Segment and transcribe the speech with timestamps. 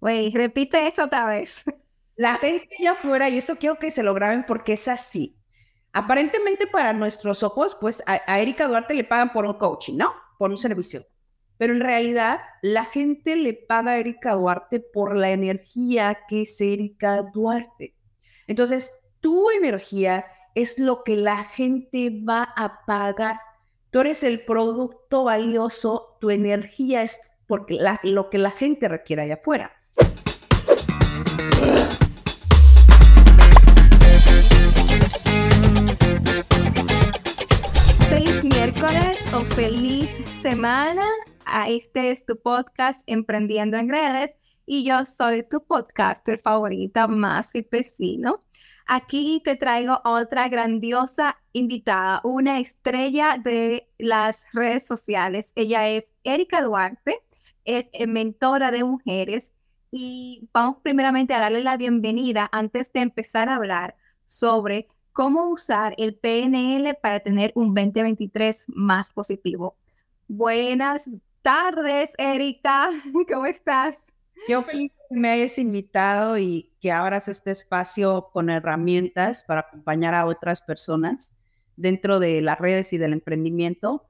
[0.00, 1.64] Güey, repite eso otra vez.
[2.16, 5.36] La gente allá afuera, y eso quiero que se lo graben porque es así.
[5.92, 10.12] Aparentemente para nuestros ojos, pues a, Erika Duarte le pagan por un coaching, ¿no?
[10.36, 11.02] Por un servicio.
[11.56, 16.60] Pero en realidad la gente le paga a Erika Duarte por la energía que es
[16.60, 17.94] Erika Duarte.
[18.46, 20.24] Entonces, tu energía
[20.54, 23.40] es lo que la gente va a pagar.
[23.90, 29.34] Tú eres el producto valioso, tu energía es porque lo que la gente requiere allá
[29.34, 29.77] afuera.
[39.58, 41.04] Feliz semana.
[41.66, 44.30] Este es tu podcast Emprendiendo en Redes
[44.64, 48.44] y yo soy tu podcaster favorita, más Vecino.
[48.86, 55.52] Aquí te traigo otra grandiosa invitada, una estrella de las redes sociales.
[55.56, 57.18] Ella es Erika Duarte,
[57.64, 59.56] es mentora de mujeres
[59.90, 65.94] y vamos primeramente a darle la bienvenida antes de empezar a hablar sobre cómo usar
[65.98, 69.76] el PNL para tener un 2023 más positivo.
[70.28, 71.08] Buenas
[71.42, 72.90] tardes, Erika.
[73.32, 73.96] ¿Cómo estás?
[74.48, 80.14] Yo feliz que me hayas invitado y que abras este espacio con herramientas para acompañar
[80.14, 81.36] a otras personas
[81.76, 84.06] dentro de las redes y del emprendimiento.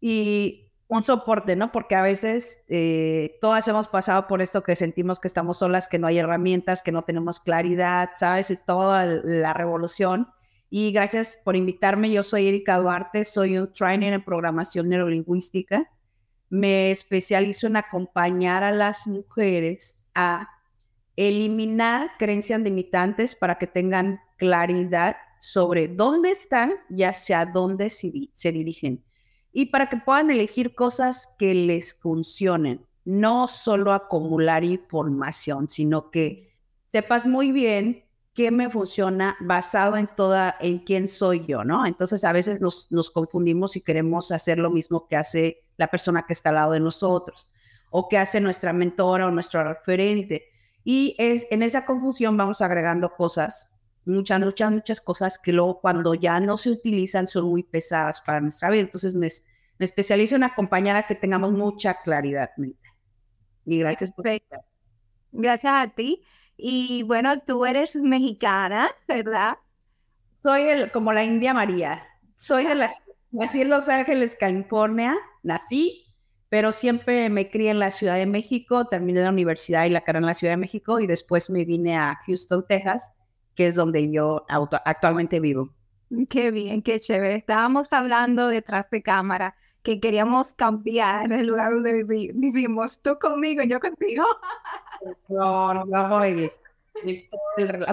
[0.00, 1.72] Y un soporte, ¿no?
[1.72, 5.98] Porque a veces eh, todas hemos pasado por esto que sentimos que estamos solas, que
[5.98, 8.50] no hay herramientas, que no tenemos claridad, ¿sabes?
[8.50, 10.28] Y toda la revolución.
[10.70, 12.10] Y gracias por invitarme.
[12.10, 15.88] Yo soy Erika Duarte, soy un trainer en programación neurolingüística
[16.54, 20.48] me especializo en acompañar a las mujeres a
[21.16, 29.02] eliminar creencias limitantes para que tengan claridad sobre dónde están y hacia dónde se, dirigen.
[29.54, 36.52] Y para que puedan elegir cosas que les funcionen, no solo acumular información, sino que
[36.88, 41.86] sepas muy bien qué me funciona basado en toda, en quién soy yo, ¿no?
[41.86, 46.26] Entonces a veces nos, nos confundimos y queremos hacer lo mismo que hace la persona
[46.26, 47.48] que está al lado de nosotros
[47.90, 50.46] o que hace nuestra mentora o nuestro referente.
[50.82, 53.73] Y es, en esa confusión vamos agregando cosas,
[54.06, 58.40] muchas, muchas, muchas cosas que luego cuando ya no se utilizan son muy pesadas para
[58.40, 58.82] nuestra vida.
[58.82, 59.28] Entonces me,
[59.78, 62.50] me especializo en acompañar a que tengamos mucha claridad
[63.64, 64.26] Y gracias por...
[65.32, 66.22] Gracias a ti.
[66.56, 69.58] Y bueno, tú eres mexicana, ¿verdad?
[70.42, 72.06] Soy el, como la India María.
[72.36, 72.90] Soy de la
[73.34, 76.04] Nací en Los Ángeles, California, nací,
[76.48, 80.20] pero siempre me crié en la Ciudad de México, terminé la universidad y la carrera
[80.20, 83.10] en la Ciudad de México y después me vine a Houston, Texas,
[83.54, 84.44] que es donde yo
[84.84, 85.70] actualmente vivo.
[86.28, 87.36] Qué bien, qué chévere.
[87.36, 93.02] Estábamos hablando detrás de cámara que queríamos cambiar el lugar donde vivimos.
[93.02, 94.24] Tú conmigo, yo contigo.
[95.28, 96.08] No, no, no,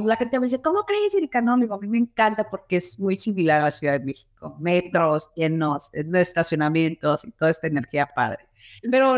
[0.05, 1.41] la gente me dice, ¿cómo crees, Erika?
[1.41, 4.55] No, amigo, a mí me encanta porque es muy similar a la Ciudad de México.
[4.59, 8.47] Metros, llenos, estacionamientos y toda esta energía padre.
[8.89, 9.15] Pero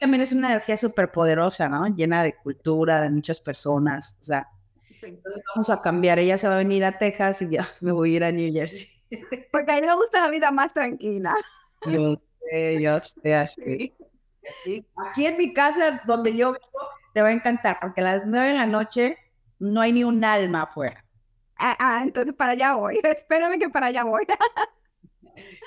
[0.00, 1.86] también es una energía súper poderosa, ¿no?
[1.88, 4.16] Llena de cultura, de muchas personas.
[4.22, 4.48] O sea,
[5.02, 6.18] entonces vamos a cambiar.
[6.18, 8.52] Ella se va a venir a Texas y ya me voy a ir a New
[8.52, 8.88] Jersey.
[9.52, 11.34] Porque a mí me gusta la vida más tranquila.
[11.86, 12.16] Yo
[12.50, 13.92] sé, yo sé, así.
[15.10, 18.48] Aquí en mi casa, donde yo vivo, te va a encantar, porque a las nueve
[18.48, 19.16] de la noche
[19.58, 21.04] no hay ni un alma afuera.
[21.58, 22.98] Ah, ah entonces para allá voy.
[23.02, 24.24] Espérame que para allá voy.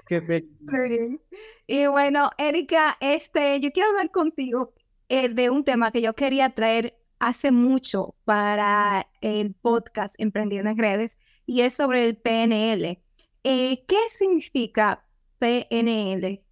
[0.07, 1.19] Qué feliz.
[1.67, 4.73] Y bueno, Erika, este, yo quiero hablar contigo
[5.07, 10.77] eh, de un tema que yo quería traer hace mucho para el podcast Emprendiendo en
[10.77, 12.99] Redes y es sobre el PNL.
[13.43, 15.05] Eh, ¿Qué significa
[15.37, 16.43] PNL?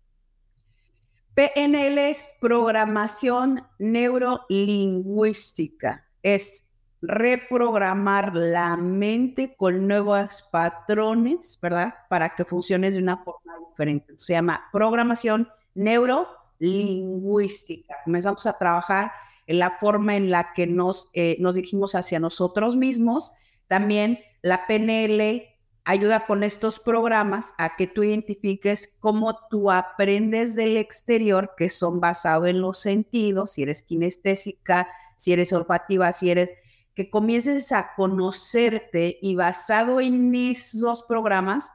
[1.34, 6.06] PNL es programación neurolingüística.
[6.24, 11.94] Es reprogramar la mente con nuevos patrones, ¿verdad?
[12.10, 14.16] Para que funcione de una forma diferente.
[14.18, 17.98] Se llama programación neurolingüística.
[18.04, 19.12] Comenzamos a trabajar
[19.48, 23.32] la forma en la que nos, eh, nos dirigimos hacia nosotros mismos.
[23.68, 25.58] También la PNL
[25.88, 32.02] ayuda con estos programas a que tú identifiques cómo tú aprendes del exterior, que son
[32.02, 36.54] basados en los sentidos, si eres kinestésica, si eres olfativa, si eres,
[36.94, 41.72] que comiences a conocerte y basado en esos programas,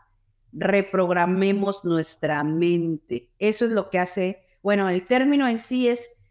[0.53, 3.31] reprogramemos nuestra mente.
[3.39, 6.22] Eso es lo que hace, bueno, el término en sí es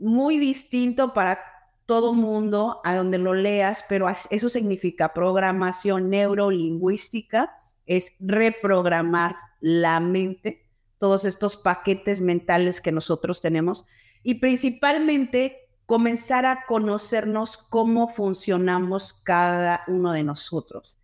[0.00, 1.38] muy distinto para
[1.86, 7.52] todo mundo a donde lo leas, pero eso significa programación neurolingüística,
[7.86, 10.66] es reprogramar la mente,
[10.98, 13.86] todos estos paquetes mentales que nosotros tenemos
[14.22, 20.98] y principalmente comenzar a conocernos cómo funcionamos cada uno de nosotros.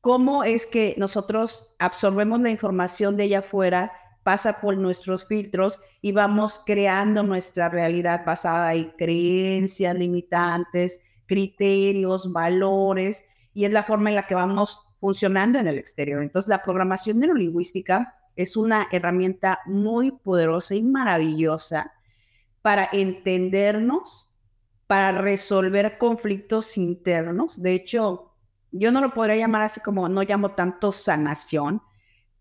[0.00, 3.92] Cómo es que nosotros absorbemos la información de allá afuera,
[4.30, 13.24] pasa por nuestros filtros y vamos creando nuestra realidad basada en creencias limitantes, criterios, valores,
[13.52, 16.22] y es la forma en la que vamos funcionando en el exterior.
[16.22, 21.92] Entonces, la programación neurolingüística es una herramienta muy poderosa y maravillosa
[22.62, 24.36] para entendernos,
[24.86, 27.60] para resolver conflictos internos.
[27.60, 28.36] De hecho,
[28.70, 31.82] yo no lo podría llamar así como, no llamo tanto sanación,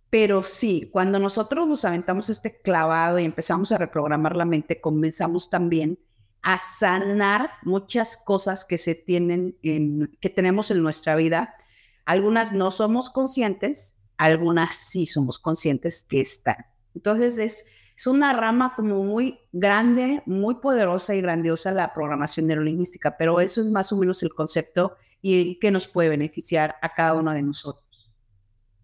[0.10, 5.50] pero sí, cuando nosotros nos aventamos este clavado y empezamos a reprogramar la mente, comenzamos
[5.50, 6.00] también
[6.42, 11.56] a sanar muchas cosas que se tienen en, que tenemos en nuestra vida.
[12.06, 16.66] Algunas no somos conscientes, algunas sí somos conscientes que están.
[16.96, 17.66] Entonces es
[18.00, 23.60] es una rama como muy grande, muy poderosa y grandiosa la programación neurolingüística, pero eso
[23.60, 27.42] es más o menos el concepto y que nos puede beneficiar a cada uno de
[27.42, 28.10] nosotros.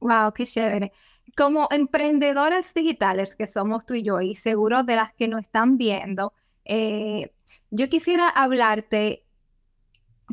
[0.01, 0.92] Wow, qué chévere.
[1.36, 5.78] Como emprendedoras digitales que somos tú y yo, y seguro de las que nos están
[5.78, 6.34] viendo,
[6.64, 7.34] eh,
[7.72, 9.26] yo quisiera hablarte,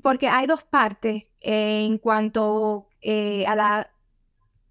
[0.02, 3.90] porque hay dos partes en cuanto eh, a la,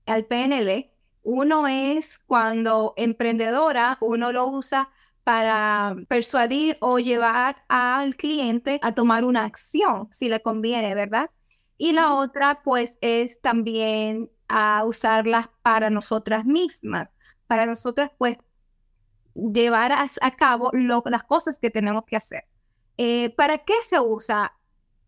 [0.06, 0.92] al PNL,
[1.24, 4.90] uno es cuando emprendedora, uno lo usa
[5.24, 11.30] para persuadir o llevar al cliente a tomar una acción, si le conviene, ¿verdad?
[11.78, 17.10] Y la otra, pues, es también a usarlas para nosotras mismas,
[17.48, 18.38] para nosotras, pues,
[19.34, 22.44] llevar a, cabo las cosas que tenemos que hacer.
[22.98, 24.54] Eh, ¿Para qué se usa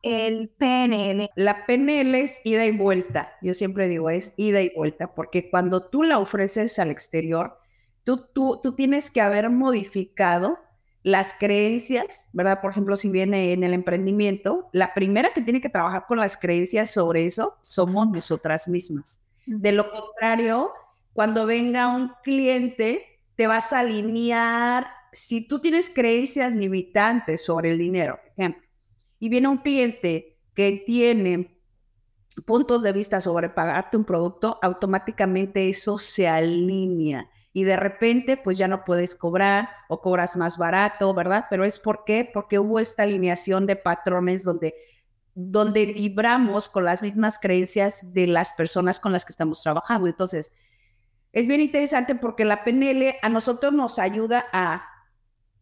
[0.04, 1.30] el PNL.
[1.36, 3.34] La PNL es ida y vuelta.
[3.42, 7.57] Yo siempre digo es ida y vuelta, porque cuando tú la ofreces al exterior,
[8.04, 10.60] tú, tú, tú tienes que haber modificado
[11.04, 12.62] las creencias, ¿verdad?
[12.62, 16.38] Por ejemplo, si viene en el emprendimiento, la primera que tiene que trabajar con las
[16.38, 19.23] creencias sobre eso somos nosotras mismas.
[19.45, 20.72] De lo contrario,
[21.13, 27.78] cuando venga un cliente, te vas a alinear, si tú tienes creencias limitantes sobre el
[27.78, 28.68] dinero, por ejemplo,
[29.19, 31.60] y viene un cliente que tiene
[32.45, 38.57] puntos de vista sobre pagarte un producto, automáticamente eso se alinea y de repente pues
[38.57, 41.46] ya no puedes cobrar o cobras más barato, ¿verdad?
[41.50, 42.30] Pero es por qué?
[42.34, 44.74] Porque hubo esta alineación de patrones donde
[45.36, 50.08] donde vibramos con las mismas creencias de las personas con las que estamos trabajando.
[50.08, 50.52] Entonces,
[51.32, 54.86] es bien interesante porque la PNL a nosotros nos ayuda a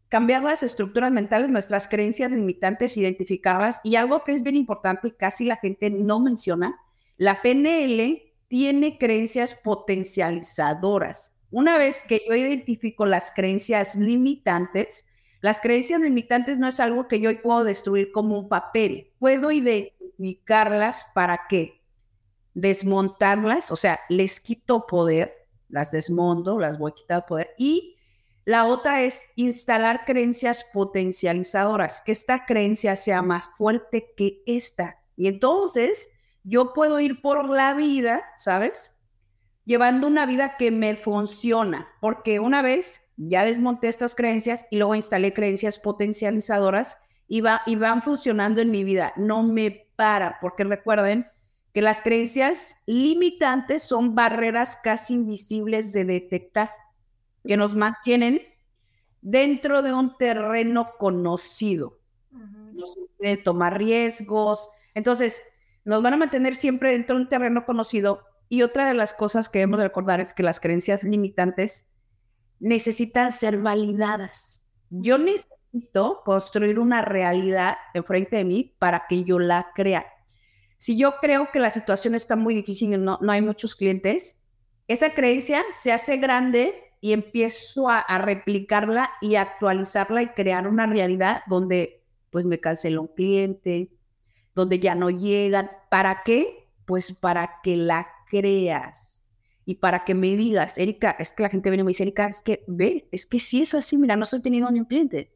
[0.10, 3.80] cambiar las estructuras mentales, nuestras creencias limitantes, identificarlas.
[3.86, 6.78] Y algo que es bien importante y casi la gente no menciona,
[7.16, 11.46] la PNL tiene creencias potencializadoras.
[11.50, 15.11] Una vez que yo identifico las creencias limitantes,
[15.42, 19.12] las creencias limitantes no es algo que yo puedo destruir como un papel.
[19.20, 21.82] Puedo identificarlas para qué?
[22.54, 27.96] Desmontarlas, o sea, les quito poder, las desmonto, las voy a quitar poder y
[28.46, 35.00] la otra es instalar creencias potencializadoras, que esta creencia sea más fuerte que esta.
[35.16, 36.12] Y entonces
[36.44, 39.00] yo puedo ir por la vida, ¿sabes?
[39.64, 44.96] Llevando una vida que me funciona, porque una vez ya desmonté estas creencias y luego
[44.96, 46.98] instalé creencias potencializadoras
[47.28, 49.14] y, va, y van funcionando en mi vida.
[49.16, 51.28] No me para, porque recuerden
[51.74, 56.72] que las creencias limitantes son barreras casi invisibles de detectar
[57.46, 58.42] que nos mantienen
[59.22, 62.00] dentro de un terreno conocido.
[62.74, 64.70] Nos pueden tomar riesgos.
[64.94, 65.44] Entonces,
[65.86, 68.24] nos van a mantener siempre dentro de un terreno conocido.
[68.50, 71.91] Y otra de las cosas que debemos recordar es que las creencias limitantes
[72.62, 74.72] necesitan ser validadas.
[74.90, 80.06] Yo necesito construir una realidad enfrente de mí para que yo la crea.
[80.78, 84.48] Si yo creo que la situación está muy difícil y no, no hay muchos clientes,
[84.88, 91.42] esa creencia se hace grande y empiezo a, replicarla y actualizarla y crear una realidad
[91.48, 93.92] donde pues me cancela un cliente,
[94.54, 95.72] donde ya no llegan.
[95.90, 96.70] ¿Para qué?
[96.86, 99.21] Pues para que la creas
[99.66, 102.28] y para que me digas, Erika, es que la gente viene y me dice, Erika,
[102.28, 105.32] es que ve, es que sí es así, mira, no estoy teniendo ni un cliente.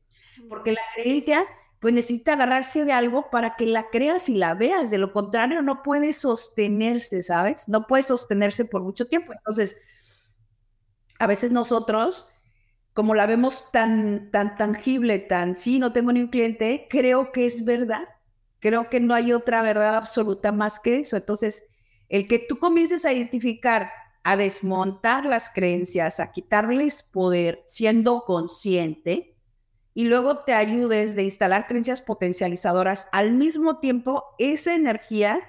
[0.49, 1.45] Porque la creencia
[1.79, 4.89] pues necesita agarrarse de algo para que la creas y la veas.
[4.89, 7.69] De lo contrario, no puede sostenerse, ¿sabes?
[7.69, 9.33] No puede sostenerse por mucho tiempo.
[9.33, 9.81] Entonces,
[11.19, 12.27] a veces nosotros,
[12.93, 17.45] como la vemos tan, tan tangible, tan, sí, no tengo ni un cliente, creo que
[17.45, 18.05] es verdad.
[18.59, 21.17] Creo que no hay otra verdad absoluta más que eso.
[21.17, 21.69] Entonces,
[22.09, 23.91] el que tú comiences a identificar,
[24.25, 29.37] a desmontar las creencias, a quitarles poder, siendo consciente,
[29.93, 35.39] y luego te ayudes de instalar creencias potencializadoras, al mismo tiempo esa energía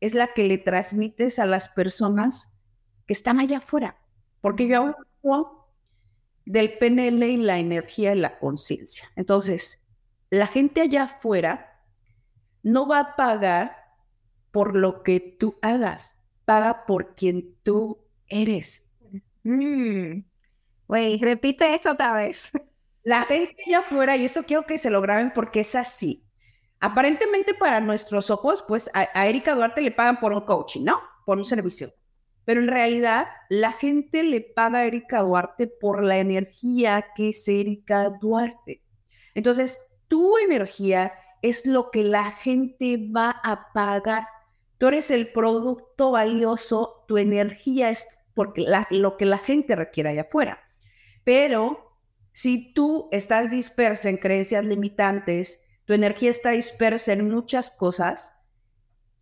[0.00, 2.58] es la que le transmites a las personas
[3.06, 3.98] que están allá afuera.
[4.40, 5.68] Porque yo hablo
[6.46, 9.04] del PNL y la energía y la conciencia.
[9.14, 9.86] Entonces,
[10.30, 11.84] la gente allá afuera
[12.62, 13.76] no va a pagar
[14.50, 18.01] por lo que tú hagas, paga por quien tú
[18.32, 18.90] eres.
[19.44, 20.22] Mm.
[20.88, 22.50] Güey, repite eso otra vez.
[23.04, 26.24] La gente allá afuera, y eso quiero que se lo graben porque es así.
[26.78, 31.00] Aparentemente para nuestros ojos, pues a, Erika Duarte le pagan por un coaching, ¿no?
[31.26, 31.92] Por un servicio.
[32.44, 37.46] Pero en realidad la gente le paga a Erika Duarte por la energía que es
[37.46, 38.82] Erika Duarte.
[39.34, 44.26] Entonces, tu energía es lo que la gente va a pagar.
[44.78, 50.22] Tú eres el producto valioso, tu energía es porque lo que la gente requiere allá
[50.22, 50.60] afuera.
[51.24, 51.98] Pero
[52.32, 58.48] si tú estás dispersa en creencias limitantes, tu energía está dispersa en muchas cosas,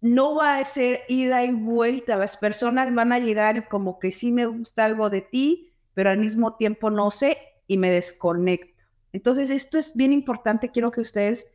[0.01, 2.17] no va a ser ida y vuelta.
[2.17, 6.19] Las personas van a llegar como que sí me gusta algo de ti, pero al
[6.19, 8.71] mismo tiempo no sé y me desconecto.
[9.13, 10.71] Entonces, esto es bien importante.
[10.71, 11.53] Quiero que ustedes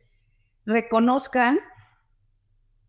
[0.64, 1.58] reconozcan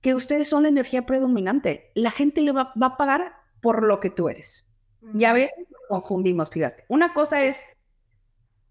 [0.02, 1.92] que ustedes son la energía predominante.
[1.96, 3.34] La gente le va, va a pagar
[3.68, 4.78] por lo que tú eres.
[5.12, 5.52] Ya ves,
[5.90, 6.86] confundimos, fíjate.
[6.88, 7.76] Una cosa es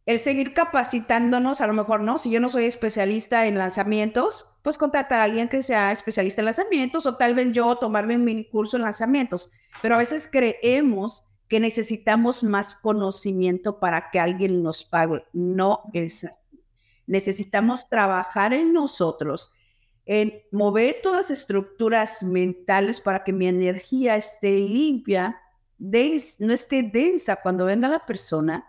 [0.07, 4.79] el seguir capacitándonos, a lo mejor no, si yo no soy especialista en lanzamientos, pues
[4.79, 8.49] contratar a alguien que sea especialista en lanzamientos o tal vez yo tomarme un mini
[8.49, 9.51] curso en lanzamientos.
[9.83, 15.27] Pero a veces creemos que necesitamos más conocimiento para que alguien nos pague.
[15.35, 16.41] No es así.
[17.07, 19.53] Necesitamos trabajar en nosotros,
[20.07, 25.41] en mover todas las estructuras mentales para que mi energía esté limpia,
[25.79, 28.65] no esté densa cuando venga la persona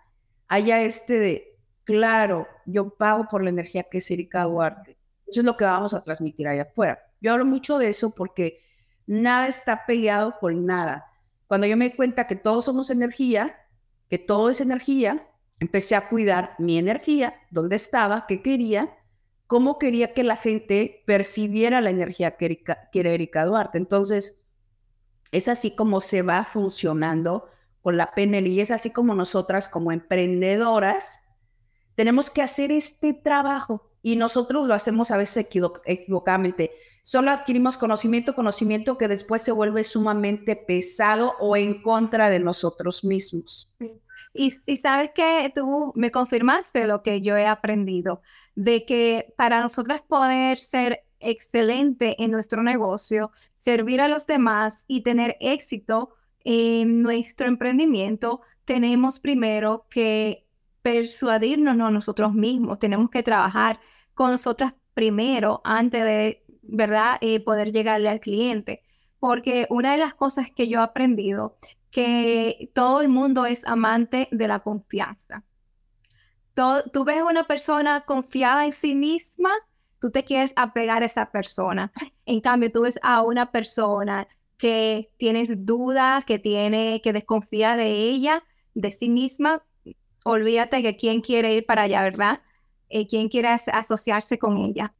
[0.48, 4.98] haya este de, claro, yo pago por la energía que es Erika Duarte.
[5.28, 7.00] Eso es lo que vamos a transmitir allá afuera.
[7.22, 8.62] Yo hablo mucho de eso porque
[9.06, 11.06] nada está peleado con nada.
[11.48, 13.56] Cuando yo me di cuenta que todos somos energía,
[14.10, 15.28] que todo es energía,
[15.60, 18.97] empecé a cuidar mi energía, dónde estaba, qué quería,
[19.48, 23.78] cómo quería que la gente percibiera la energía que, Erika, que Erika Duarte.
[23.78, 24.44] Entonces,
[25.32, 27.50] es así como se va funcionando
[27.82, 31.28] con la PNL y es así como nosotras como emprendedoras
[31.98, 35.50] tenemos que hacer este trabajo y nosotros lo hacemos a veces
[35.86, 36.72] equivocadamente.
[37.02, 43.04] Solo adquirimos conocimiento, conocimiento que después se vuelve sumamente pesado o en contra de nosotros
[43.04, 43.74] mismos.
[44.34, 48.22] Y, y, sabes que tú me confirmaste lo que yo he aprendido,
[48.56, 55.02] de que para nosotras poder ser excelente en nuestro negocio, servir a los demás y
[55.02, 56.14] tener éxito,
[56.50, 60.46] en nuestro emprendimiento, tenemos primero que
[60.82, 63.82] persuadirnos nosotros mismos, tenemos que trabajar
[64.14, 68.82] con nosotras primero antes de, ¿verdad?, eh, poder llegarle al cliente.
[69.20, 71.58] Porque una de las cosas que yo he aprendido,
[71.92, 75.44] que todo el mundo es amante de la confianza.
[76.54, 79.52] tú ves una persona confiada en sí misma,
[80.00, 81.92] tú te quieres apegar a esa persona.
[82.26, 84.28] En cambio, tú ves a una persona
[84.58, 89.64] que tienes duda, que tiene, que desconfía de ella, de sí misma,
[90.24, 92.42] olvídate que quién quiere ir para allá, ¿verdad?
[92.90, 94.92] Eh, quién quiere asociarse con ella.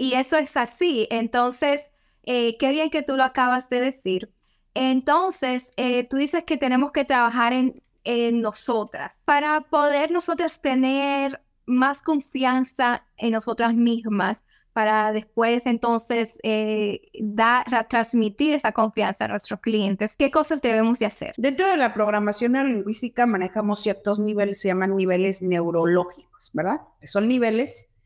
[0.00, 1.06] Y eso es así.
[1.10, 1.92] Entonces,
[2.24, 4.32] eh, qué bien que tú lo acabas de decir.
[4.74, 11.40] Entonces, eh, tú dices que tenemos que trabajar en, en nosotras para poder nosotras tener
[11.66, 19.60] más confianza en nosotras mismas, para después entonces eh, dar, transmitir esa confianza a nuestros
[19.60, 20.16] clientes.
[20.16, 21.34] ¿Qué cosas debemos de hacer?
[21.36, 26.80] Dentro de la programación neurolingüística manejamos ciertos niveles, se llaman niveles neurológicos, ¿verdad?
[27.02, 28.00] Son niveles.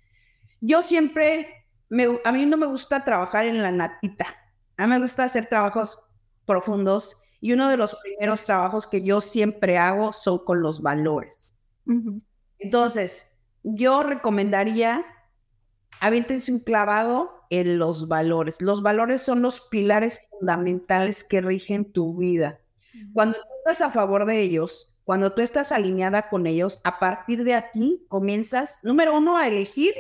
[0.61, 4.27] Yo siempre, me, a mí no me gusta trabajar en la natita,
[4.77, 6.03] a mí me gusta hacer trabajos
[6.47, 11.67] profundos y uno de los primeros trabajos que yo siempre hago son con los valores.
[12.59, 15.05] Entonces, yo recomendaría
[16.01, 18.61] aviéntense un clavado en los valores.
[18.61, 22.61] Los valores son los pilares fundamentales que rigen tu vida.
[23.13, 27.45] Cuando tú estás a favor de ellos, cuando tú estás alineada con ellos, a partir
[27.45, 29.95] de aquí comienzas, número uno, a elegir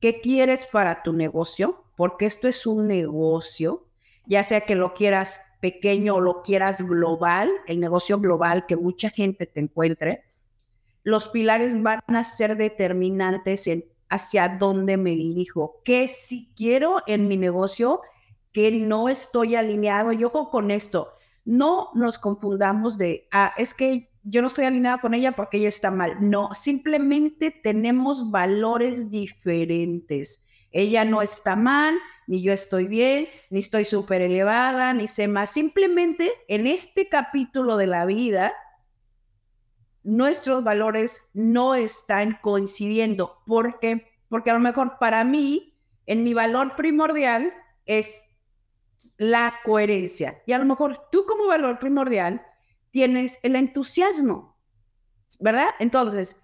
[0.00, 3.86] qué quieres para tu negocio, porque esto es un negocio,
[4.26, 9.10] ya sea que lo quieras pequeño o lo quieras global, el negocio global que mucha
[9.10, 10.24] gente te encuentre,
[11.02, 17.28] los pilares van a ser determinantes en hacia dónde me dirijo, qué si quiero en
[17.28, 18.00] mi negocio,
[18.52, 20.12] que no estoy alineado.
[20.12, 21.12] Yo con esto,
[21.44, 25.68] no nos confundamos de, ah, es que yo no estoy alineada con ella porque ella
[25.68, 26.16] está mal.
[26.20, 30.48] No, simplemente tenemos valores diferentes.
[30.72, 31.94] Ella no está mal,
[32.30, 35.50] ni yo estoy bien, ni estoy súper elevada, ni sé más.
[35.50, 38.54] Simplemente en este capítulo de la vida,
[40.04, 43.42] nuestros valores no están coincidiendo.
[43.46, 44.12] ¿Por qué?
[44.28, 47.52] Porque a lo mejor para mí, en mi valor primordial
[47.84, 48.22] es
[49.18, 50.40] la coherencia.
[50.46, 52.46] Y a lo mejor tú como valor primordial
[52.92, 54.56] tienes el entusiasmo,
[55.40, 55.70] ¿verdad?
[55.80, 56.40] Entonces,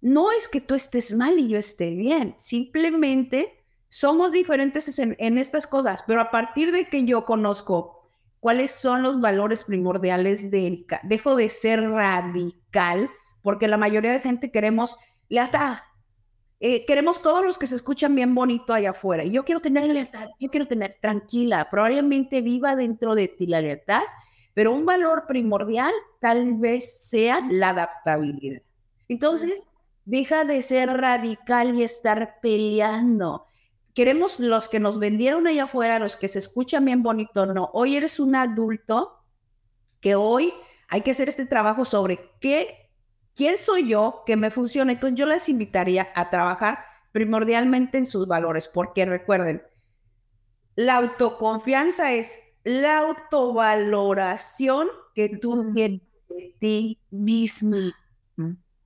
[0.00, 3.57] no es que tú estés mal y yo esté bien, simplemente
[3.88, 9.02] somos diferentes en, en, estas cosas, pero a partir de que yo conozco cuáles son
[9.02, 13.10] los valores primordiales de Erika, dejo de ser radical,
[13.42, 14.96] porque la mayoría de gente queremos
[15.28, 15.78] lealtad,
[16.60, 19.24] eh, queremos todos los que se escuchan bien bonito allá afuera.
[19.24, 21.68] Y yo quiero tener libertad, yo quiero tener tranquila.
[21.70, 24.02] Probablemente viva dentro de ti la libertad,
[24.54, 28.62] pero un valor primordial tal vez sea la adaptabilidad.
[29.08, 29.70] Entonces,
[30.04, 33.46] deja de ser radical y estar peleando.
[33.98, 37.68] Queremos los que nos vendieron allá afuera, los que se escuchan bien bonito, no.
[37.72, 39.24] Hoy eres un adulto
[40.00, 40.54] que hoy
[40.86, 42.88] hay que hacer este trabajo sobre qué
[43.34, 44.92] ¿Quién soy yo que me funcione?
[44.92, 46.78] Entonces yo les invitaría a trabajar
[47.10, 49.64] primordialmente en sus valores, porque recuerden,
[50.76, 57.92] la autoconfianza es la autovaloración que tú tienes de ti misma.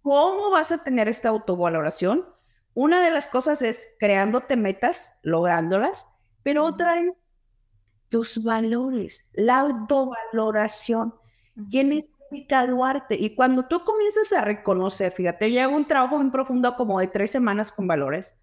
[0.00, 2.31] ¿Cómo vas a tener esta autovaloración?
[2.74, 6.06] Una de las cosas es creándote metas, lográndolas,
[6.42, 7.18] pero otra es
[8.08, 11.14] tus valores, la autovaloración.
[11.70, 12.10] ¿Quién es
[12.68, 13.14] Duarte.
[13.14, 17.06] Y cuando tú comienzas a reconocer, fíjate, yo hago un trabajo muy profundo como de
[17.06, 18.38] tres semanas con valores.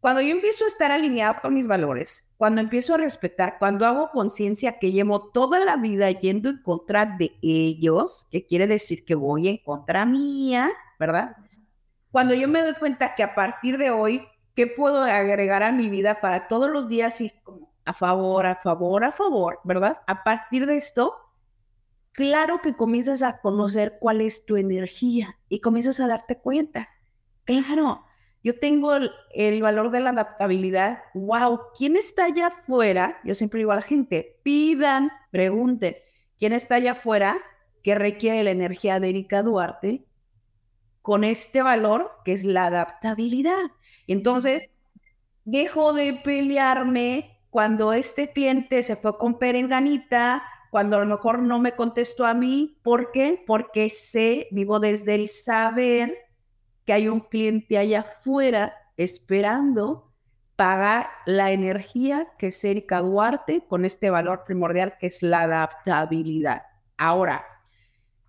[0.00, 4.10] Cuando yo empiezo a estar alineado con mis valores, cuando empiezo a respetar, cuando hago
[4.10, 9.14] conciencia que llevo toda la vida yendo en contra de ellos, que quiere decir que
[9.14, 11.36] voy en contra mía, ¿verdad?
[12.14, 15.88] Cuando yo me doy cuenta que a partir de hoy, ¿qué puedo agregar a mi
[15.88, 20.00] vida para todos los días y como a favor, a favor, a favor, ¿verdad?
[20.06, 21.16] A partir de esto,
[22.12, 26.88] claro que comienzas a conocer cuál es tu energía y comienzas a darte cuenta.
[27.42, 28.04] Claro,
[28.44, 31.02] yo tengo el, valor de la adaptabilidad.
[31.14, 33.18] Wow, ¿quién está allá afuera?
[33.24, 35.96] Yo siempre digo a la gente, pidan, pregunten,
[36.38, 37.38] ¿quién está allá afuera
[37.82, 40.06] que requiere la energía de Erika Duarte
[41.04, 43.70] con este valor que es la adaptabilidad?
[44.06, 44.70] entonces,
[45.44, 51.60] dejo de pelearme cuando este cliente se fue con perenganita cuando a lo mejor no
[51.60, 52.80] me contestó a mí.
[52.82, 53.44] ¿Por qué?
[53.46, 56.16] Porque sé, vivo desde el saber
[56.84, 60.12] que hay un cliente allá afuera esperando
[60.56, 66.62] pagar la energía que es Erika Duarte con este valor primordial que es la adaptabilidad.
[66.96, 67.44] Ahora,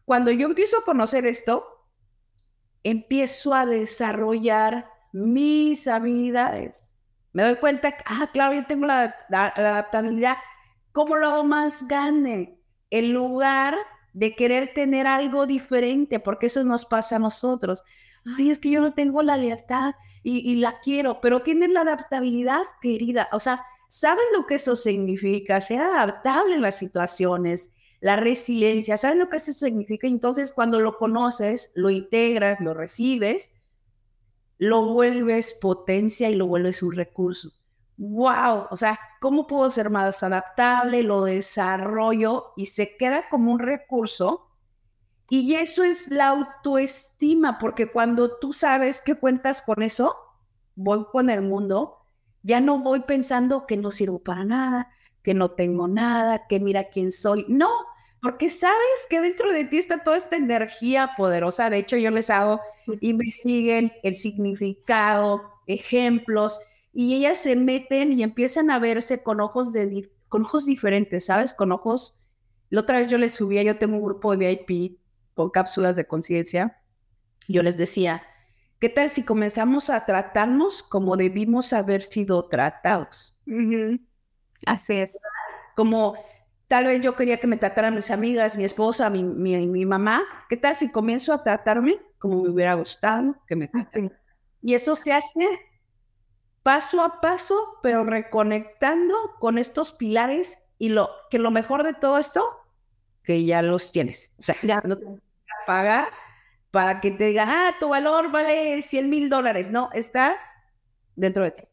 [0.04, 1.75] cuando yo empiezo a conocer esto,
[2.86, 7.02] empiezo a desarrollar mis habilidades.
[7.34, 10.38] Me doy cuenta, ah, claro, yo tengo la, adaptabilidad,
[10.93, 12.58] ¿Cómo lo hago más grande?
[12.89, 13.76] En lugar
[14.13, 17.84] de querer tener algo diferente, porque eso nos pasa a nosotros.
[18.38, 22.62] Ay, es que yo no tengo la lealtad y, la quiero, pero tienes la adaptabilidad,
[22.82, 23.28] querida.
[23.34, 25.60] O sea, ¿sabes lo que eso significa?
[25.60, 30.08] Ser adaptable en las situaciones, la resiliencia, ¿sabes lo que eso significa?
[30.08, 33.65] Entonces, cuando lo conoces, lo integras, lo recibes,
[34.58, 37.52] lo vuelves potencia y lo vuelves un recurso
[37.98, 41.04] wow, o sea, ¿cómo puedo ser más adaptable?
[41.04, 44.50] Lo desarrollo y se queda como un recurso.
[45.30, 50.15] Y eso es la autoestima, porque cuando tú sabes que cuentas con eso,
[50.76, 51.98] voy con el mundo,
[52.44, 54.91] ya no voy pensando que no sirvo para nada,
[55.24, 57.46] que no tengo nada, que mira quién soy.
[57.50, 57.70] No,
[58.26, 61.70] porque sabes que dentro de ti está toda esta energía poderosa.
[61.70, 62.60] De hecho, yo les hago,
[63.00, 66.60] investiguen el significado, ejemplos,
[66.92, 71.54] y ellas se meten y empiezan a verse con ojos, de, con ojos diferentes, ¿sabes?
[71.54, 72.20] Con ojos...
[72.72, 74.98] La otra vez yo les subía, yo tengo un grupo de VIP
[75.36, 76.82] con cápsulas de conciencia.
[77.48, 78.24] Yo les decía,
[78.80, 83.40] ¿qué tal si comenzamos a tratarnos como debimos haber sido tratados?
[84.66, 85.16] Así es.
[85.76, 86.16] Como
[86.67, 90.23] tal vez yo quería que me trataran mis amigas, mi esposa, mi, mi, mi, mamá.
[90.49, 94.13] ¿Qué tal si comienzo a tratarme como me hubiera gustado que me trataran?
[94.62, 95.60] Y eso se hace
[96.63, 102.17] paso a paso, pero reconectando con estos pilares y lo que lo mejor de todo
[102.17, 102.43] esto,
[103.23, 104.36] que ya los tienes.
[104.39, 105.06] O sea, ya no te
[105.65, 106.08] pagar
[106.71, 109.71] para que te digan, ah, tu valor vale 100 mil dólares.
[109.71, 110.38] No, está
[111.15, 111.63] dentro de ti.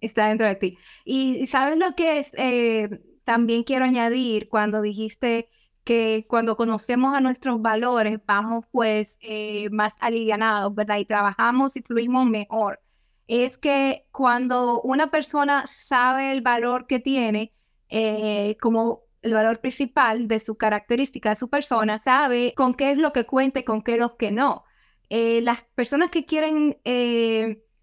[0.00, 0.78] Está dentro de ti.
[1.04, 2.32] Y, ¿sabes lo que es?
[2.36, 2.88] Eh,
[3.24, 5.48] también quiero añadir cuando dijiste
[5.84, 10.98] que cuando conocemos a nuestros valores vamos pues eh, más alivianados, ¿verdad?
[10.98, 12.80] Y trabajamos y fluimos mejor.
[13.26, 17.52] Es que cuando una persona sabe el valor que tiene,
[17.88, 22.98] eh, como el valor principal de su característica, de su persona, sabe con qué es
[22.98, 24.64] lo que cuenta y con qué es lo que no.
[25.08, 26.78] Eh, las personas que quieren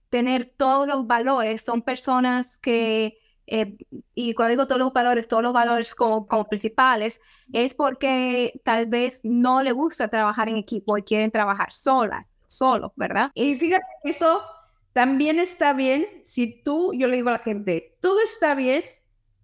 [0.09, 3.77] tener todos los valores son personas que eh,
[4.13, 7.21] y cuando digo todos los valores, todos los valores como, como, principales,
[7.53, 12.91] es porque tal vez no le gusta trabajar en equipo y quieren trabajar solas, solos,
[12.95, 13.31] ¿verdad?
[13.33, 14.41] Y fíjate eso
[14.97, 18.83] también está bien si tú, yo le digo a la gente, todo está bien,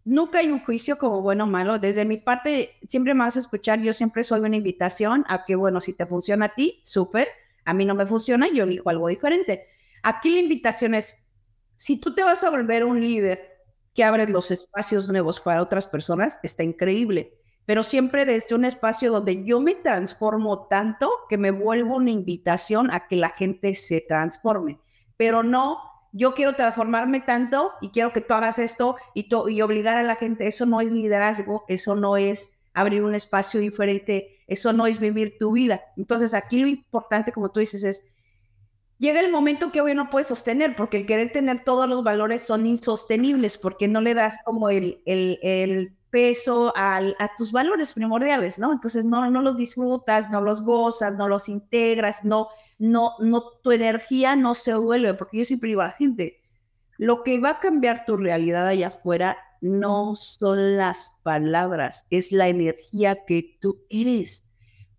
[0.03, 1.77] nunca hay un juicio como bueno o malo.
[1.77, 5.55] Desde mi parte, siempre me vas a escuchar, yo siempre soy una invitación a que,
[5.55, 7.27] bueno, si te funciona a ti, súper,
[7.65, 9.67] a mí no me funciona, yo elijo algo diferente.
[10.01, 11.29] Aquí la invitación es,
[11.77, 13.52] si tú te vas a volver un líder,
[13.93, 17.33] que abres los espacios nuevos para otras personas, está increíble.
[17.65, 22.91] Pero siempre desde un espacio donde yo me transformo tanto que me vuelvo una invitación
[22.91, 24.79] a que la gente se transforme.
[25.15, 25.77] Pero no,
[26.11, 30.15] yo quiero transformarme tanto y quiero que tú hagas esto y, y obligar a la
[30.15, 30.47] gente.
[30.47, 35.37] Eso no es liderazgo, eso no es abrir un espacio diferente, eso no es vivir
[35.39, 35.81] tu vida.
[35.95, 38.12] Entonces aquí lo importante, como tú dices, es
[38.99, 42.41] llega el momento que hoy no puedes sostener, porque el querer tener todos los valores
[42.43, 48.71] son insostenibles, porque no le das como el, el, peso a tus valores primordiales, ¿no?
[48.71, 53.71] Entonces no, no los disfrutas, no los gozas, no los integras, no, no, no, tu
[53.71, 56.43] energía no se vuelve, porque yo siempre digo a la gente,
[56.97, 62.47] lo que va a cambiar tu realidad allá afuera no son las palabras, es la
[62.47, 64.52] energía que tú eres.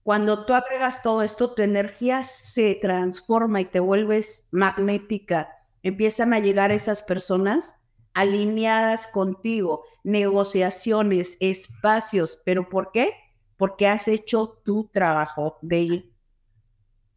[0.05, 5.49] Cuando tú agregas todo esto, tu energía se transforma y te vuelves magnética.
[5.83, 12.43] Empiezan a llegar esas personas alineadas contigo, negociaciones, espacios.
[12.45, 13.15] ¿Pero por qué?
[13.57, 16.13] Porque has hecho tu trabajo de ir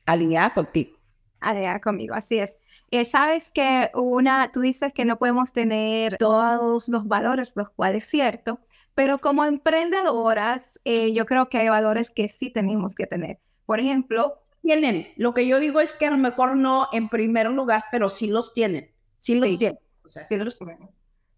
[0.05, 0.97] alineada contigo.
[1.41, 2.55] Alineada conmigo, así es.
[2.89, 8.05] Eh, Sabes que una, tú dices que no podemos tener todos los valores, los cuales
[8.05, 8.59] es cierto,
[8.97, 13.37] pero como emprendedoras, eh, yo creo que hay valores que sí tenemos que tener.
[13.67, 15.09] Por ejemplo, tienen.
[15.17, 18.25] Lo que yo digo es que a lo mejor no en primer lugar, pero sí
[18.25, 18.89] los tienen.
[19.19, 19.77] Sí los tienen.
[20.09, 20.89] sí, los tienen.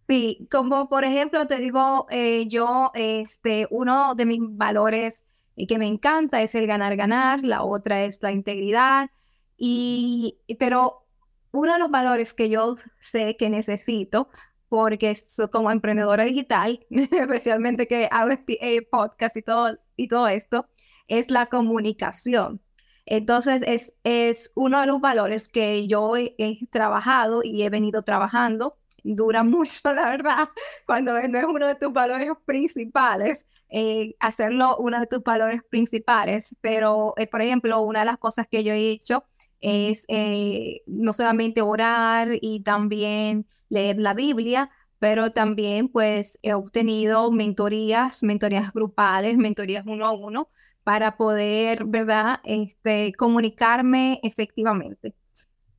[0.08, 5.78] Sí, como por ejemplo te digo, eh, yo, este, uno de mis valores y que
[5.78, 9.10] me encanta es el ganar, ganar, la otra es la integridad,
[9.58, 11.04] y, pero
[11.52, 14.30] uno de los valores que yo sé que necesito
[14.69, 15.17] porque
[15.51, 20.69] como emprendedora digital, especialmente que hago este, podcast y todo, y todo esto,
[21.08, 22.62] es la comunicación.
[23.05, 26.36] Entonces, es, es uno de los valores que yo he,
[26.71, 28.77] trabajado y he venido trabajando.
[29.03, 30.49] Dura mucho, la verdad,
[30.86, 36.55] cuando no es uno de tus valores principales, eh, hacerlo uno de tus valores principales.
[36.62, 39.25] Pero, eh, por ejemplo, una de las cosas que yo he hecho
[39.60, 47.32] es eh, no solamente orar y también leer la Biblia, pero también pues he obtenido
[47.32, 50.49] mentorías, mentorías grupales, mentorías uno a uno
[50.84, 55.13] para poder, ¿verdad?, este, comunicarme efectivamente.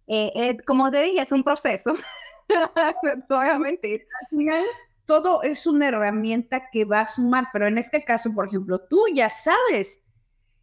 [0.06, 1.94] Eh, eh, como te dije, es un proceso.
[3.28, 4.06] no voy a mentir.
[4.20, 4.64] Al final,
[5.06, 9.04] todo es una herramienta que va a sumar, pero en este caso, por ejemplo, tú
[9.12, 10.10] ya sabes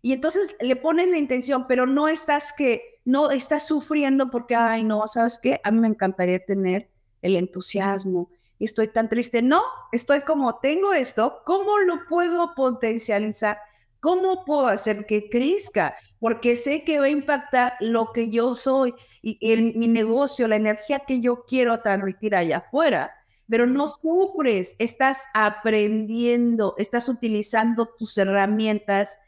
[0.01, 4.83] y entonces le pones la intención, pero no estás que, no estás sufriendo porque, ay,
[4.83, 5.59] no, ¿sabes qué?
[5.63, 6.89] A mí me encantaría tener
[7.27, 9.41] el entusiasmo estoy tan triste.
[9.41, 9.61] No,
[9.91, 13.57] estoy como, tengo esto, ¿cómo lo puedo potencializar?
[13.99, 15.95] ¿Cómo puedo hacer que crezca?
[16.19, 19.37] Porque sé que va a impactar lo que yo soy y
[19.75, 23.11] mi negocio, la energía que yo quiero transmitir allá afuera.
[23.49, 29.19] Pero no sufres, estás aprendiendo, estás utilizando tus herramientas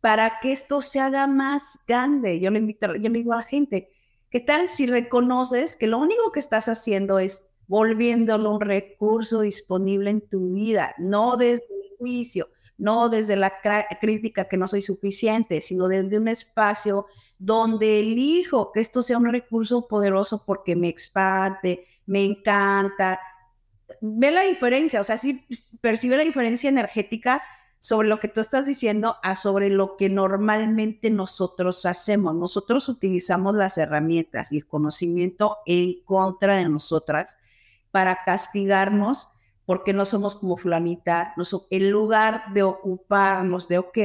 [0.00, 2.40] para que esto se haga más grande.
[2.40, 3.90] Yo le invito, yo le digo a la gente,
[4.30, 10.10] ¿qué tal si reconoces que lo único que estás haciendo es volviéndolo un recurso disponible
[10.10, 13.52] en tu vida, no desde el juicio, no desde la
[14.00, 17.06] crítica que no soy suficiente, sino desde un espacio
[17.38, 23.20] donde elijo que esto sea un recurso poderoso porque me expande, me encanta.
[24.00, 25.44] Ve la diferencia, o sea, si
[25.80, 27.42] percibe la diferencia energética
[27.80, 32.34] sobre lo que tú estás diciendo a sobre lo que normalmente nosotros hacemos.
[32.34, 37.38] Nosotros utilizamos las herramientas y el conocimiento en contra de nosotras
[37.90, 39.28] para castigarnos
[39.66, 41.34] porque no somos como fulanita.
[41.70, 43.98] en lugar de ocuparnos de, ok,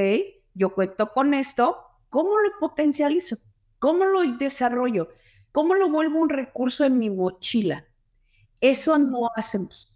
[0.54, 1.78] yo cuento con esto,
[2.10, 3.38] ¿cómo lo potencializo?
[3.80, 5.10] ¿Cómo lo desarrollo?
[5.52, 7.86] ¿Cómo lo vuelvo un recurso en mi mochila?
[8.60, 9.94] Eso no hacemos.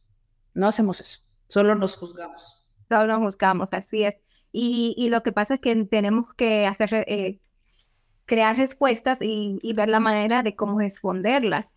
[0.54, 1.22] No hacemos eso.
[1.48, 4.18] Solo nos juzgamos todos nos buscamos, así es.
[4.52, 7.40] Y, lo que pasa es que tenemos que hacer, eh,
[8.26, 11.74] crear respuestas y, ver la manera de cómo responderlas.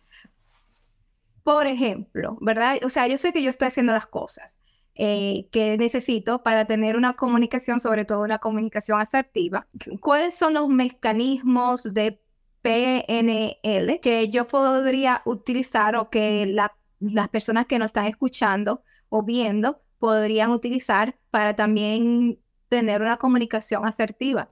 [1.43, 2.77] Por ejemplo, ¿verdad?
[2.83, 4.61] O sea, yo sé que yo estoy haciendo las cosas
[4.95, 9.65] eh, que necesito para tener una comunicación, sobre todo una comunicación asertiva.
[10.01, 12.21] ¿Cuáles son los mecanismos de
[12.61, 16.53] PNL que yo podría utilizar o que
[16.99, 23.85] las personas que nos están escuchando o viendo podrían utilizar para también tener una comunicación
[23.85, 24.49] asertiva?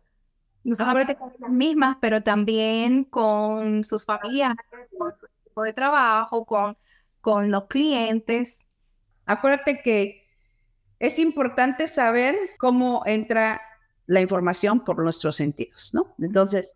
[0.63, 4.55] No solamente con las mismas, pero también con sus familias,
[5.59, 6.77] equipo de trabajo, con,
[7.21, 8.67] con los clientes.
[9.25, 10.27] Acuérdate que
[10.99, 13.61] es importante saber cómo entra
[14.07, 16.15] la información por nuestros sentidos, ¿no?
[16.19, 16.75] Entonces,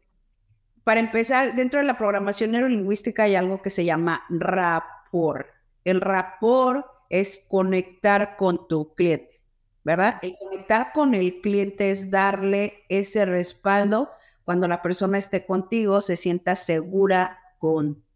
[0.84, 5.48] para empezar, dentro de la programación neurolingüística hay algo que se llama rapport.
[5.84, 9.42] El rapport es conectar con tu cliente,
[9.84, 10.20] ¿verdad?
[10.22, 14.10] El conectar con el cliente es darle ese respaldo
[14.44, 17.40] cuando la persona esté contigo, se sienta segura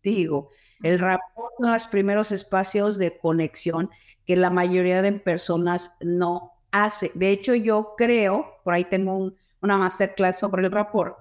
[0.08, 0.50] contigo.
[0.84, 3.89] El rapport son los primeros espacios de conexión
[4.26, 7.12] que la mayoría de personas no hace.
[7.15, 11.17] De hecho, yo creo, por ahí tengo una masterclass sobre el rapport,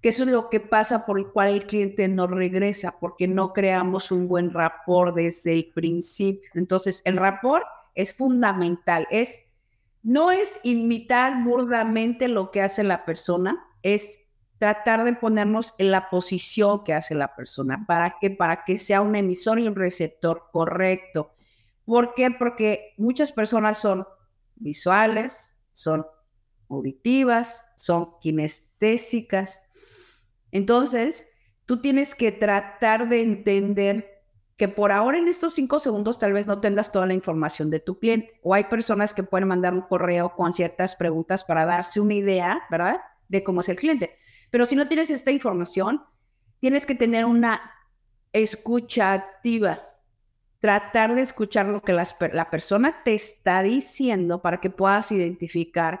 [0.00, 3.52] que eso es lo que pasa por el cual el cliente no regresa, porque no
[3.52, 6.48] creamos un buen rapport desde el principio.
[6.54, 9.54] Entonces, el rapport es fundamental, es
[10.02, 14.25] no es imitar burdamente lo que hace la persona, es
[14.58, 17.84] tratar de ponernos en la posición que hace la persona.
[17.86, 21.32] ¿Para que Para que sea un emisor y un receptor correcto.
[21.84, 22.30] ¿Por qué?
[22.30, 24.06] Porque muchas personas son
[24.56, 26.06] visuales, son
[26.68, 29.62] auditivas, son kinestésicas.
[30.50, 31.28] Entonces,
[31.64, 34.16] tú tienes que tratar de entender
[34.56, 37.80] que por ahora en estos cinco segundos tal vez no tengas toda la información de
[37.80, 38.40] tu cliente.
[38.42, 42.62] O hay personas que pueden mandar un correo con ciertas preguntas para darse una idea,
[42.70, 43.00] ¿verdad?
[43.28, 44.16] De cómo es el cliente.
[44.56, 46.02] Pero si no tienes esta información,
[46.60, 47.60] tienes que tener una
[48.32, 49.82] escucha activa.
[50.60, 56.00] Tratar de escuchar lo que la persona te está diciendo para que puedas identificar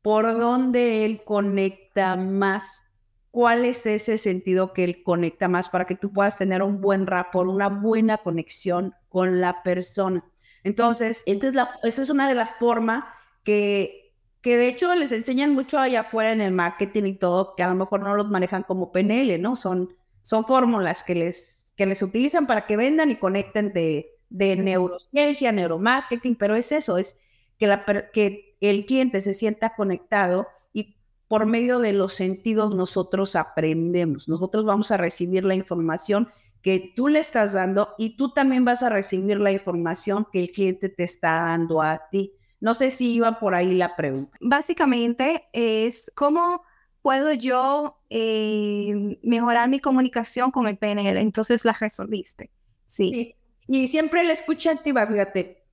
[0.00, 3.00] por dónde él conecta más,
[3.32, 7.04] cuál es ese sentido que él conecta más para que tú puedas tener un buen
[7.04, 10.24] rapport, una buena conexión con la persona.
[10.62, 13.06] Entonces, esta es, la, esa es una de las formas
[13.42, 14.01] que
[14.42, 17.68] que de hecho les enseñan mucho allá afuera en el marketing y todo, que a
[17.68, 19.54] lo mejor no los manejan como PNL, ¿no?
[19.56, 24.56] Son, son fórmulas que les, que les utilizan para que vendan y conecten de, de
[24.56, 27.20] neurociencia, neuromarketing, pero es eso, es
[27.58, 30.96] que, la, que el cliente se sienta conectado y
[31.28, 36.28] por medio de los sentidos nosotros aprendemos, nosotros vamos a recibir la información
[36.62, 40.50] que tú le estás dando y tú también vas a recibir la información que el
[40.52, 42.34] cliente te está dando a ti.
[42.62, 44.38] No sé si iba por ahí la pregunta.
[44.40, 46.62] Básicamente es cómo
[47.02, 51.18] puedo yo eh, mejorar mi comunicación con el PNL.
[51.18, 52.52] Entonces la resolviste.
[52.86, 53.34] Sí.
[53.66, 55.64] Y siempre la escucha activa, fíjate.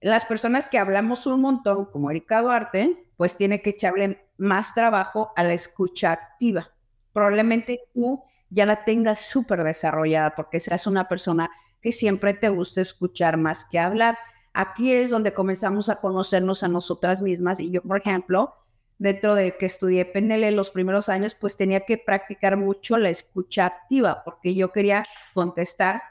[0.00, 5.32] Las personas que hablamos un montón, como Erika Duarte, pues tiene que echarle más trabajo
[5.36, 6.72] a la escucha activa.
[7.12, 11.50] Probablemente tú ya la tengas súper desarrollada porque seas una persona
[11.82, 14.16] que siempre te gusta escuchar más que hablar.
[14.52, 18.54] Aquí es donde comenzamos a conocernos a nosotras mismas y yo, por ejemplo,
[18.98, 23.66] dentro de que estudié PNL los primeros años, pues tenía que practicar mucho la escucha
[23.66, 26.02] activa porque yo quería contestar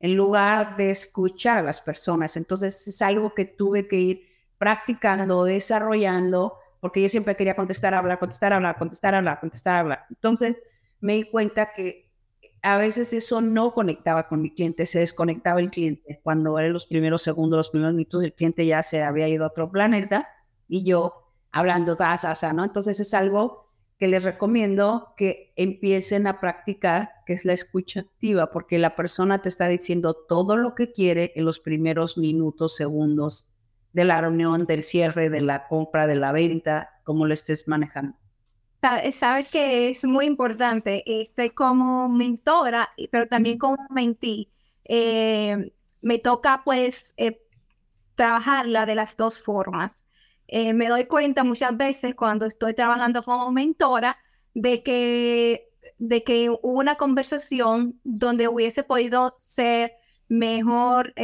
[0.00, 2.36] en lugar de escuchar a las personas.
[2.36, 8.18] Entonces es algo que tuve que ir practicando, desarrollando, porque yo siempre quería contestar, hablar,
[8.18, 10.06] contestar, hablar, contestar, hablar, contestar, hablar.
[10.10, 10.56] Entonces
[11.00, 12.07] me di cuenta que
[12.62, 16.20] a veces eso no conectaba con mi cliente, se desconectaba el cliente.
[16.22, 19.48] Cuando eran los primeros segundos, los primeros minutos, el cliente ya se había ido a
[19.48, 20.28] otro planeta
[20.68, 21.96] y yo hablando,
[22.54, 22.64] ¿no?
[22.64, 23.68] Entonces es algo
[23.98, 29.42] que les recomiendo que empiecen a practicar, que es la escucha activa, porque la persona
[29.42, 33.52] te está diciendo todo lo que quiere en los primeros minutos, segundos
[33.92, 38.16] de la reunión, del cierre, de la compra, de la venta, como lo estés manejando.
[38.80, 44.50] Sabes que es muy importante, este, como mentora, pero también como mentí,
[44.84, 47.40] eh, me toca pues eh,
[48.14, 50.10] trabajarla de las dos formas.
[50.46, 54.16] Eh, me doy cuenta muchas veces cuando estoy trabajando como mentora
[54.54, 59.94] de que, de que hubo una conversación donde hubiese podido ser
[60.28, 61.14] mejor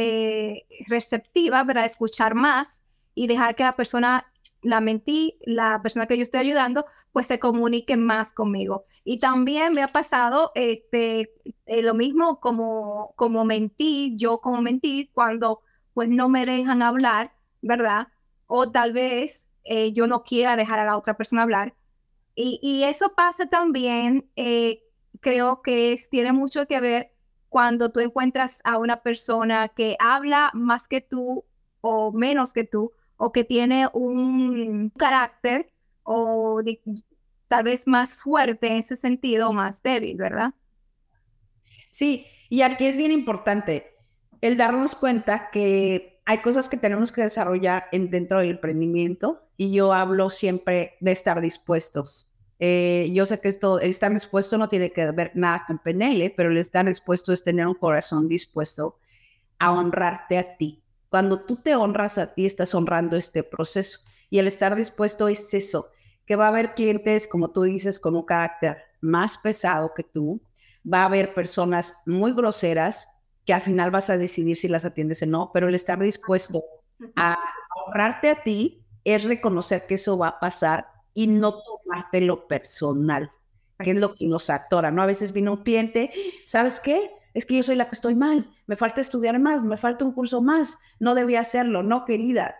[0.87, 4.25] receptiva para escuchar más y dejar que la persona
[4.65, 8.85] la mentí, la persona que yo estoy ayudando, pues se comunique más conmigo.
[9.03, 11.33] Y también me ha pasado este,
[11.67, 15.61] eh, lo mismo como, como mentí, yo como mentí, cuando
[15.93, 18.07] pues no me dejan hablar, ¿verdad?
[18.47, 21.75] O tal vez eh, yo no quiera dejar a la otra persona hablar.
[22.37, 24.83] Y, eso pasa también, eh,
[25.21, 27.13] creo que tiene mucho que ver
[27.47, 31.45] cuando tú encuentras a una persona que habla más que tú
[31.79, 35.71] o menos que tú, o que tiene un carácter
[36.03, 36.61] o
[37.47, 40.53] tal vez más fuerte en ese sentido, más débil, ¿verdad?
[41.91, 43.95] Sí, y aquí es bien importante
[44.41, 49.71] el darnos cuenta que hay cosas que tenemos que desarrollar en, dentro del emprendimiento y
[49.71, 52.33] yo hablo siempre de estar dispuestos.
[52.59, 56.33] Eh, yo sé que esto, el estar dispuesto no tiene que ver nada con PNL,
[56.35, 58.97] pero el estar dispuesto es tener un corazón dispuesto
[59.59, 60.83] a honrarte a ti.
[61.15, 63.99] Cuando tú te honras a ti, estás honrando este proceso.
[64.29, 65.85] Y el estar dispuesto es eso,
[66.25, 70.41] que va a haber clientes, como tú dices, con un carácter más pesado que tú.
[70.85, 73.07] Va a haber personas muy groseras
[73.45, 76.65] que al final vas a decidir si las atiendes o no, pero el estar dispuesto
[77.15, 77.37] a
[77.77, 83.31] ahorrarte a ti es reconocer que eso va a pasar y no tomártelo personal,
[83.79, 85.01] que es lo que nos atora, ¿no?
[85.01, 86.11] A veces viene un cliente,
[86.45, 87.09] ¿sabes qué?
[87.35, 90.13] Es que yo soy la que estoy mal, me falta estudiar más, me falta un
[90.13, 92.55] curso más, no debía hacerlo, no, querida.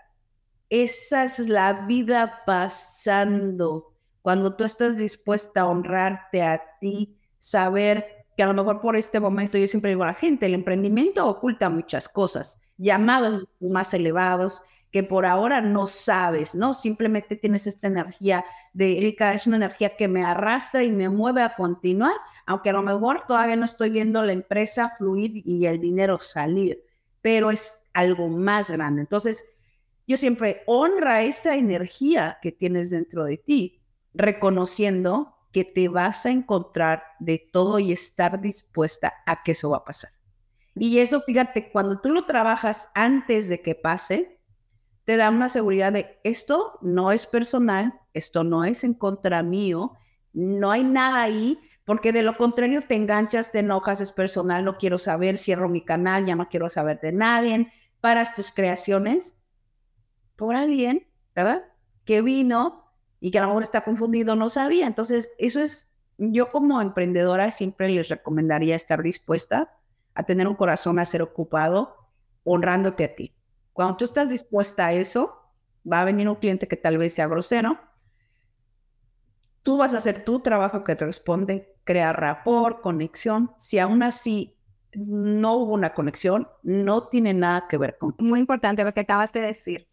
[0.69, 3.93] Esa es la vida pasando.
[4.21, 9.21] Cuando tú estás dispuesta a honrarte a ti, saber que a lo mejor por este
[9.21, 14.61] momento yo siempre digo a la gente, el emprendimiento oculta muchas cosas, llamados más elevados
[14.95, 16.73] que por ahora no sabes, ¿no?
[16.73, 21.41] Simplemente tienes esta energía de Erika, es una energía que me arrastra y me mueve
[21.41, 22.13] a continuar,
[22.45, 26.81] aunque a lo mejor todavía no estoy viendo la empresa fluir y el dinero salir,
[27.21, 29.01] pero es algo más grande.
[29.01, 29.43] Entonces,
[30.07, 33.81] yo siempre honra esa energía que tienes dentro de ti,
[34.13, 39.79] reconociendo que te vas a encontrar de todo y estar dispuesta a que eso va
[39.79, 40.11] a pasar.
[40.73, 44.34] Y eso, fíjate, cuando tú lo trabajas antes de que pase,
[45.05, 49.93] te da una seguridad de esto no es personal, esto no es en contra mío,
[50.33, 54.77] no hay nada ahí, porque de lo contrario te enganchas, te enojas, es personal, no
[54.77, 59.39] quiero saber, cierro mi canal, ya no quiero saber de nadie, paras tus creaciones
[60.35, 61.63] por alguien, ¿verdad?
[62.03, 64.87] Que vino y que a lo mejor está confundido, no sabía.
[64.87, 69.77] Entonces, eso es, yo como emprendedora siempre les recomendaría estar dispuesta
[70.15, 71.95] a tener un corazón a ser ocupado,
[72.43, 73.34] honrándote a ti.
[73.75, 75.51] Cuando tú estás dispuesta a eso,
[75.85, 77.77] va a venir un cliente que tal vez sea grosero.
[79.63, 83.51] Tú vas a hacer tu trabajo que te responde, crear rapport, conexión.
[83.57, 84.55] Si aún así
[84.93, 88.15] no hubo una conexión, no tiene nada que ver con.
[88.17, 89.89] Muy importante lo que acabas de decir.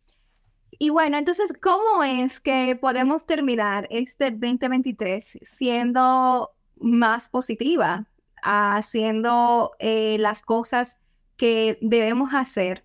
[0.71, 8.07] Y bueno, entonces, ¿cómo es que podemos terminar este 2023 siendo más positiva,
[8.45, 11.03] haciendo eh, las cosas
[11.37, 12.85] que debemos hacer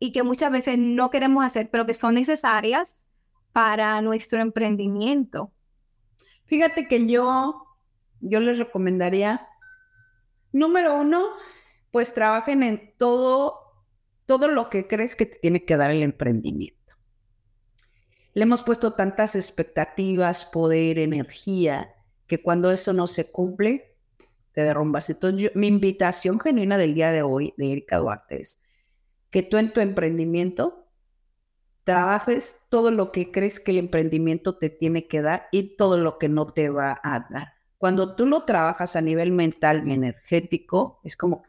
[0.00, 3.12] y que muchas veces no queremos hacer, pero que son necesarias
[3.52, 5.52] para nuestro emprendimiento?
[6.46, 7.62] Fíjate que yo,
[8.20, 9.46] yo les recomendaría,
[10.50, 11.28] número uno,
[11.92, 13.54] pues trabajen en todo,
[14.26, 16.80] todo lo que crees que te tiene que dar el emprendimiento
[18.32, 21.94] le hemos puesto tantas expectativas, poder, energía,
[22.26, 23.96] que cuando eso no se cumple,
[24.52, 25.10] te derrumbas.
[25.10, 28.64] Entonces, mi invitación genuina del día de hoy de Erika Duarte es
[29.30, 30.86] que tú en tu emprendimiento
[31.84, 36.18] trabajes todo lo que crees que el emprendimiento te tiene que dar y todo lo
[36.18, 37.54] que no te va a dar.
[37.78, 41.42] Cuando tú lo trabajas a nivel mental y energético, es como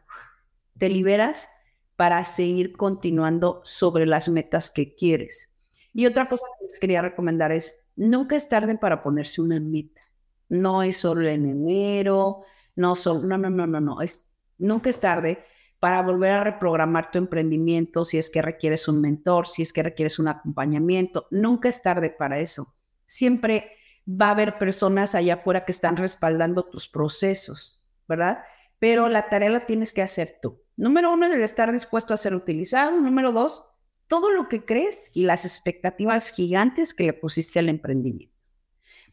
[0.78, 1.48] te liberas
[1.96, 5.52] para seguir continuando sobre las metas que quieres.
[5.92, 10.00] Y otra cosa que les quería recomendar es, nunca es tarde para ponerse una meta.
[10.48, 12.42] No es solo en enero,
[12.74, 15.44] no solo, no, no, no, no, no, es, nunca es tarde
[15.82, 19.82] para volver a reprogramar tu emprendimiento si es que requieres un mentor, si es que
[19.82, 21.26] requieres un acompañamiento.
[21.32, 22.68] Nunca es tarde para eso.
[23.04, 23.72] Siempre
[24.06, 28.44] va a haber personas allá afuera que están respaldando tus procesos, ¿verdad?
[28.78, 30.62] Pero la tarea la tienes que hacer tú.
[30.76, 33.00] Número uno es el estar dispuesto a ser utilizado.
[33.00, 33.68] Número dos,
[34.06, 38.36] todo lo que crees y las expectativas gigantes que le pusiste al emprendimiento.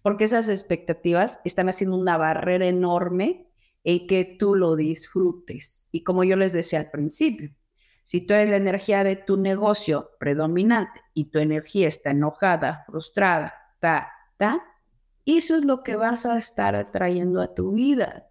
[0.03, 3.48] Porque esas expectativas están haciendo una barrera enorme
[3.84, 5.90] en que tú lo disfrutes.
[5.92, 7.52] Y como yo les decía al principio,
[8.04, 13.54] si tú eres la energía de tu negocio predominante y tu energía está enojada, frustrada,
[13.80, 14.63] ta, ta,
[15.25, 18.30] eso es lo que vas a estar atrayendo a tu vida.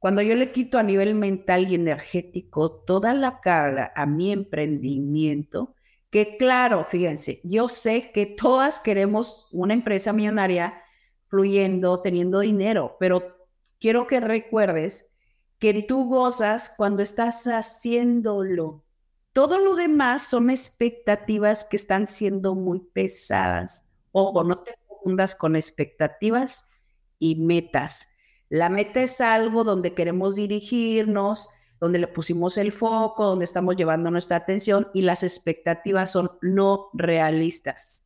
[0.00, 5.76] Cuando yo le quito a nivel mental y energético toda la carga a mi emprendimiento,
[6.10, 10.82] que claro, fíjense, yo sé que todas queremos una empresa millonaria
[11.28, 13.41] fluyendo, teniendo dinero, pero
[13.82, 15.16] quiero que recuerdes
[15.58, 18.84] que tú gozas cuando estás haciéndolo.
[19.32, 23.92] Todo lo demás son expectativas que están siendo muy pesadas.
[24.12, 26.70] Ojo, no te confundas con expectativas
[27.18, 28.16] y metas.
[28.48, 31.48] La meta es algo donde queremos dirigirnos,
[31.80, 36.90] donde le pusimos el foco, donde estamos llevando nuestra atención y las expectativas son no
[36.92, 38.01] realistas.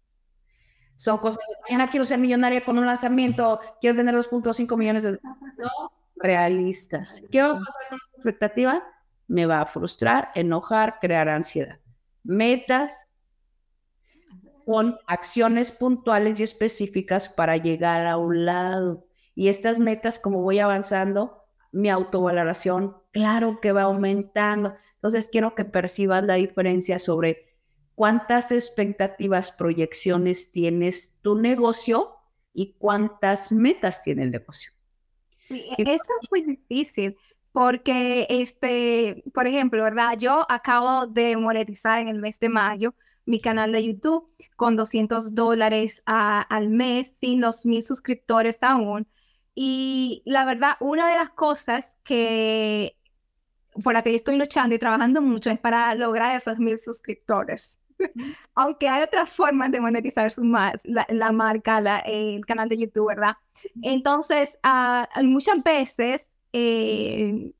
[0.96, 5.20] Son cosas, mañana quiero ser millonaria con un lanzamiento, quiero tener 2.5 millones de...
[5.58, 7.26] No realistas.
[7.30, 8.84] ¿Qué va a pasar con esta expectativa?
[9.28, 11.78] Me va a frustrar, enojar, crear ansiedad.
[12.22, 13.12] Metas
[14.64, 19.06] son acciones puntuales y específicas para llegar a un lado.
[19.34, 24.74] Y estas metas, como voy avanzando, mi autovaloración, claro que va aumentando.
[24.94, 27.45] Entonces, quiero que perciban la diferencia sobre
[27.96, 32.14] cuántas expectativas, proyecciones tienes tu negocio
[32.52, 34.70] y cuántas metas tiene el negocio.
[35.48, 37.16] Eso es muy difícil
[37.52, 40.16] porque, este, por ejemplo, ¿verdad?
[40.18, 42.94] Yo acabo de monetizar en el mes de mayo
[43.24, 49.08] mi canal de YouTube con 200 dólares al mes, sin los mil suscriptores aún.
[49.54, 52.94] Y la verdad, una de las cosas que
[53.82, 57.82] por la que yo estoy luchando y trabajando mucho es para lograr esos mil suscriptores.
[58.54, 63.36] Aunque hay otras formas de monetizar su más, la, marca, el canal de YouTube, ¿verdad?
[63.82, 67.52] Entonces, uh, muchas veces eh,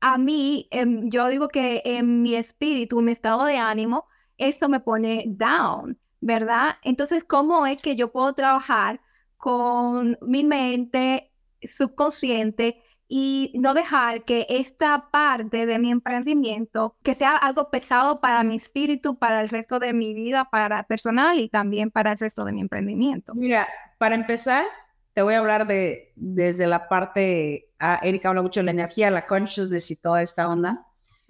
[0.00, 4.06] a mí, em, yo digo que en mi espíritu, en mi estado de ánimo,
[4.36, 6.76] eso me pone down, ¿verdad?
[6.82, 9.00] Entonces, ¿cómo es que yo puedo trabajar
[9.38, 17.36] con mi mente subconsciente y no dejar que esta parte de mi emprendimiento, que sea
[17.36, 21.90] algo pesado para mi espíritu, para el resto de mi vida, para personal y también
[21.90, 23.34] para el resto de mi emprendimiento?
[23.34, 24.64] Mira, para empezar,
[25.12, 29.10] te voy a hablar de desde la parte, ah, Erika habla mucho de la energía,
[29.10, 30.86] la consciousness y toda esta onda.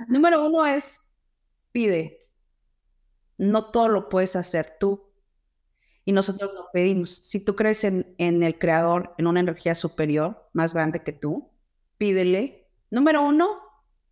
[0.09, 1.14] Número uno es
[1.72, 2.29] pide.
[3.37, 5.11] No todo lo puedes hacer tú.
[6.05, 7.11] Y nosotros lo pedimos.
[7.11, 11.51] Si tú crees en, en el creador, en una energía superior, más grande que tú,
[12.05, 12.68] pídele.
[12.90, 13.48] Número uno,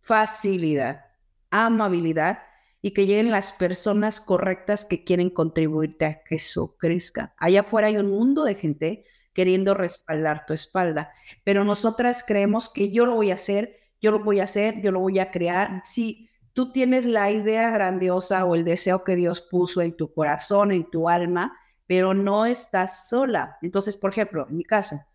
[0.01, 1.05] facilidad,
[1.51, 2.39] amabilidad
[2.81, 7.35] y que lleguen las personas correctas que quieren contribuirte a que eso crezca.
[7.37, 11.11] Allá afuera hay un mundo de gente queriendo respaldar tu espalda.
[11.43, 14.91] Pero nosotras creemos que yo lo voy a hacer, yo lo voy a hacer, yo
[14.91, 15.81] lo voy a crear.
[15.83, 20.71] Si tú tienes la idea grandiosa o el deseo que Dios puso en tu corazón,
[20.71, 23.59] en tu alma, pero no estás sola.
[23.61, 25.12] Entonces, por ejemplo, en mi casa,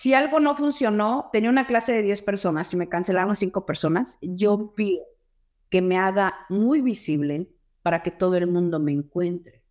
[0.00, 4.16] si algo no funcionó, tenía una clase de 10 personas y me cancelaron 5 personas,
[4.22, 5.04] yo pido
[5.68, 7.50] que me haga muy visible
[7.82, 9.62] para que todo el mundo me encuentre.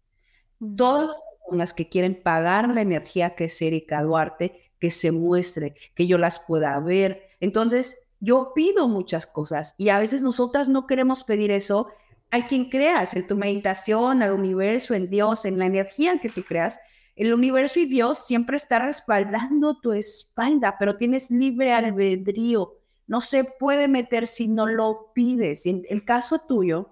[0.77, 1.19] Todos
[1.51, 6.19] las que quieren pagar la energía que es Erika Duarte, que se muestre, que yo
[6.19, 7.23] las pueda ver.
[7.39, 11.87] Entonces, yo pido muchas cosas y a veces nosotras no queremos pedir eso.
[12.29, 16.43] Hay quien creas en tu meditación, al universo, en Dios, en la energía que tú
[16.43, 16.79] creas.
[17.19, 22.77] El universo y Dios siempre está respaldando tu espalda, pero tienes libre albedrío.
[23.07, 25.65] No se puede meter si no lo pides.
[25.65, 26.89] En el caso tuyo,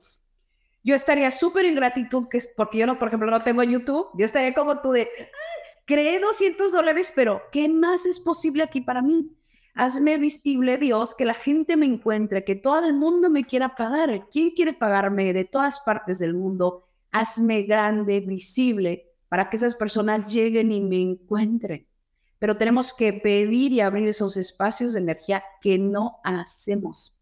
[0.83, 4.25] yo estaría súper en gratitud, que porque yo no, por ejemplo, no tengo YouTube, yo
[4.25, 9.01] estaría como tú de, ah, creé 200 dólares, pero ¿qué más es posible aquí para
[9.01, 9.31] mí?
[9.75, 14.27] Hazme visible, Dios, que la gente me encuentre, que todo el mundo me quiera pagar.
[14.29, 16.85] ¿Quién quiere pagarme de todas partes del mundo?
[17.11, 21.87] Hazme grande, visible, para que esas personas lleguen y me encuentren.
[22.39, 27.21] Pero tenemos que pedir y abrir esos espacios de energía que no hacemos.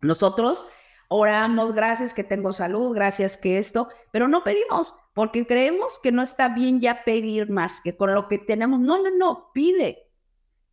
[0.00, 0.66] Nosotros
[1.08, 6.22] oramos, gracias que tengo salud, gracias que esto, pero no pedimos porque creemos que no
[6.22, 8.80] está bien ya pedir más que con lo que tenemos.
[8.80, 10.10] No, no, no, pide,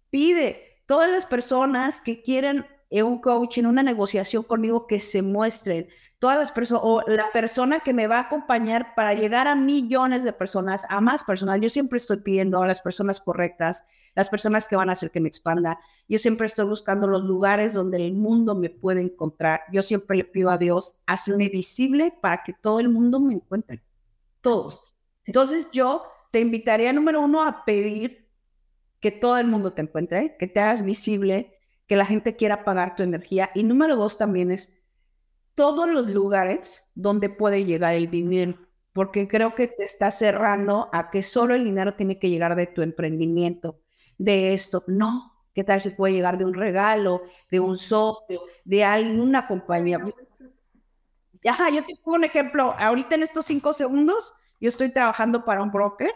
[0.09, 0.83] pide.
[0.85, 5.87] Todas las personas que quieren un coaching, una negociación conmigo, que se muestren.
[6.19, 10.23] Todas las personas, o la persona que me va a acompañar para llegar a millones
[10.23, 11.61] de personas, a más personas.
[11.61, 15.21] Yo siempre estoy pidiendo a las personas correctas, las personas que van a hacer que
[15.21, 15.79] me expanda.
[16.09, 19.61] Yo siempre estoy buscando los lugares donde el mundo me puede encontrar.
[19.71, 23.81] Yo siempre le pido a Dios, hazme visible para que todo el mundo me encuentre.
[24.41, 24.95] Todos.
[25.25, 28.27] Entonces yo te invitaría, número uno, a pedir
[28.99, 31.57] que todo el mundo te encuentre, que te hagas visible,
[31.91, 33.49] que la gente quiera pagar tu energía.
[33.53, 34.81] Y número dos también es
[35.55, 38.57] todos los lugares donde puede llegar el dinero,
[38.93, 42.67] porque creo que te está cerrando a que solo el dinero tiene que llegar de
[42.67, 43.81] tu emprendimiento
[44.17, 44.85] de esto.
[44.87, 48.85] No, ¿qué tal si puede llegar de un regalo, de un socio, de
[49.19, 49.99] una compañía?
[51.45, 52.73] Ajá, yo te pongo un ejemplo.
[52.79, 56.13] Ahorita en estos cinco segundos, yo estoy trabajando para un broker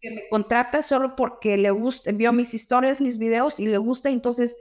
[0.00, 4.10] que me contrata solo porque le gusta, vio mis historias, mis videos y le gusta.
[4.10, 4.56] Entonces,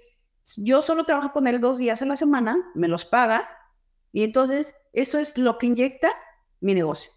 [0.57, 3.49] yo solo trabajo con él dos días a la semana, me los paga
[4.11, 6.11] y entonces eso es lo que inyecta
[6.61, 7.11] mi negocio.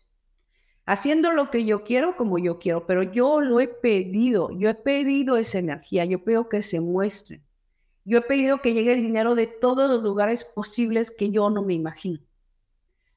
[0.87, 4.75] haciendo lo que yo quiero como yo quiero, pero yo lo he pedido, yo he
[4.75, 7.43] pedido esa energía, yo pido que se muestre.
[8.05, 11.63] Yo he pedido que llegue el dinero de todos los lugares posibles que yo no
[11.63, 12.21] me imagino.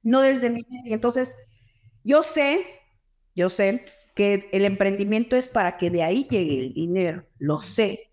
[0.01, 1.37] No desde mi Entonces,
[2.03, 2.65] yo sé,
[3.35, 8.11] yo sé que el emprendimiento es para que de ahí llegue el dinero, lo sé,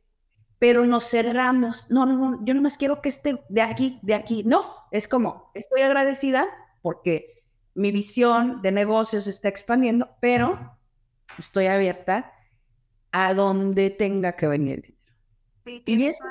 [0.59, 1.91] pero nos cerramos.
[1.91, 4.43] No, no, no, yo no más quiero que esté de aquí, de aquí.
[4.45, 6.47] No, es como, estoy agradecida
[6.83, 7.45] porque
[7.75, 10.79] mi visión de negocios está expandiendo, pero
[11.39, 12.33] estoy abierta
[13.13, 14.95] a donde tenga que venir
[15.65, 16.25] Sí, y eso,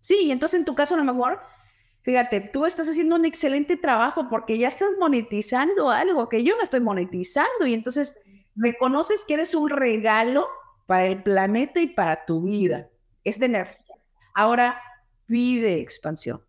[0.00, 1.40] sí, entonces en tu caso a lo mejor,
[2.02, 6.62] fíjate, tú estás haciendo un excelente trabajo porque ya estás monetizando algo que yo no
[6.62, 8.22] estoy monetizando y entonces
[8.56, 10.48] reconoces que eres un regalo
[10.86, 12.88] para el planeta y para tu vida.
[13.24, 13.96] Es de energía.
[14.34, 14.80] Ahora
[15.26, 16.42] pide expansión.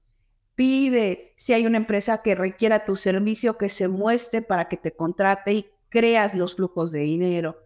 [0.55, 4.95] Pide si hay una empresa que requiera tu servicio que se muestre para que te
[4.95, 7.57] contrate y creas los flujos de dinero.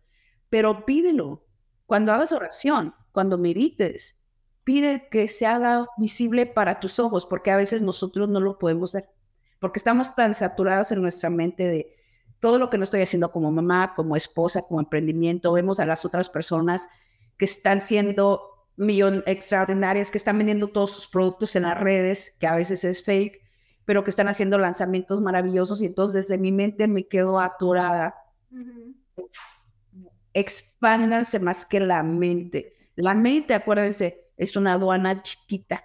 [0.50, 1.46] Pero pídelo.
[1.86, 4.30] Cuando hagas oración, cuando medites,
[4.64, 8.94] pide que se haga visible para tus ojos, porque a veces nosotros no lo podemos
[8.94, 9.10] ver,
[9.60, 11.96] porque estamos tan saturados en nuestra mente de
[12.42, 16.04] todo lo que no estoy haciendo como mamá, como esposa, como emprendimiento, vemos a las
[16.04, 16.90] otras personas
[17.38, 18.42] que están siendo
[18.76, 23.06] millón extraordinarias, que están vendiendo todos sus productos en las redes, que a veces es
[23.06, 23.40] fake,
[23.86, 28.16] pero que están haciendo lanzamientos maravillosos y entonces desde mi mente me quedo atorada.
[30.34, 32.74] Expándanse más que la mente.
[32.96, 35.84] La mente, acuérdense, es una aduana chiquita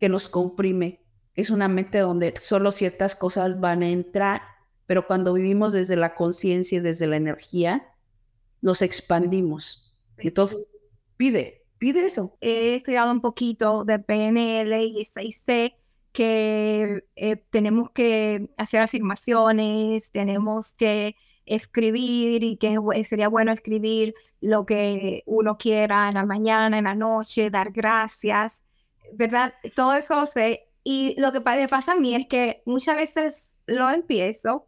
[0.00, 1.04] que nos comprime.
[1.34, 4.42] Es una mente donde solo ciertas cosas van a entrar
[4.88, 7.92] pero cuando vivimos desde la conciencia y desde la energía,
[8.62, 9.92] nos expandimos.
[10.16, 10.66] Entonces,
[11.18, 12.38] pide, pide eso.
[12.40, 15.76] He estudiado un poquito de PNL y sé
[16.10, 24.64] que eh, tenemos que hacer afirmaciones, tenemos que escribir y que sería bueno escribir lo
[24.64, 28.64] que uno quiera en la mañana, en la noche, dar gracias,
[29.12, 29.52] ¿verdad?
[29.74, 30.70] Todo eso sé.
[30.82, 34.64] Y lo que me pasa a mí es que muchas veces lo empiezo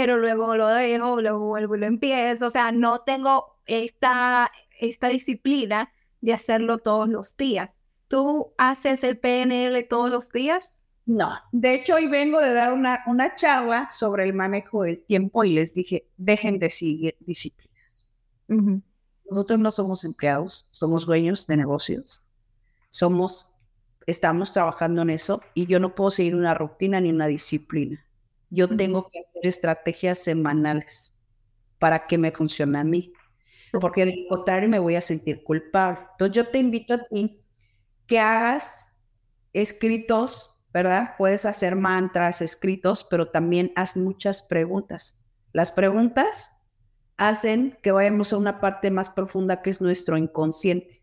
[0.00, 2.46] pero luego lo dejo, luego vuelvo y lo empiezo.
[2.46, 7.88] O sea, no tengo esta, esta disciplina de hacerlo todos los días.
[8.06, 10.86] ¿Tú haces el PNL todos los días?
[11.04, 15.42] No, de hecho hoy vengo de dar una, una charla sobre el manejo del tiempo
[15.42, 18.12] y les dije, dejen de seguir disciplinas.
[19.28, 22.22] Nosotros no somos empleados, somos dueños de negocios,
[22.90, 23.50] somos,
[24.06, 28.07] estamos trabajando en eso y yo no puedo seguir una rutina ni una disciplina.
[28.50, 31.20] Yo tengo que hacer estrategias semanales
[31.78, 33.12] para que me funcione a mí,
[33.80, 36.00] porque de contrario me voy a sentir culpable.
[36.12, 37.44] Entonces yo te invito a ti
[38.06, 38.86] que hagas
[39.52, 41.14] escritos, ¿verdad?
[41.18, 45.24] Puedes hacer mantras escritos, pero también haz muchas preguntas.
[45.52, 46.66] Las preguntas
[47.16, 51.02] hacen que vayamos a una parte más profunda que es nuestro inconsciente.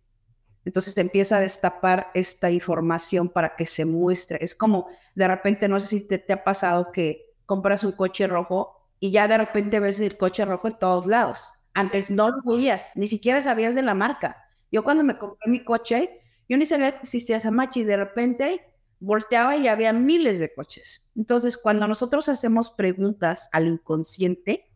[0.63, 4.39] Entonces empieza a destapar esta información para que se muestre.
[4.41, 8.75] Es como de repente, no sé si te ha pasado que compras un coche rojo
[8.99, 11.53] y ya de repente ves el coche rojo en todos lados.
[11.73, 14.37] Antes no lo veías, ni siquiera sabías de la marca.
[14.71, 18.61] Yo cuando me compré mi coche, yo ni sabía que existía Samachi y de repente
[18.99, 21.11] volteaba y había miles de coches.
[21.15, 24.71] Entonces, cuando nosotros hacemos preguntas al inconsciente,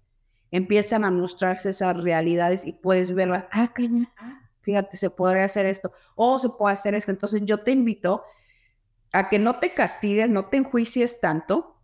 [0.51, 5.91] empiezan a mostrarse esas realidades y puedes ver, ah, ah, fíjate, se podría hacer esto,
[6.15, 7.11] o se puede hacer esto.
[7.11, 8.23] Entonces, yo te invito
[9.11, 11.78] a que no te castigues, no te enjuicies tanto,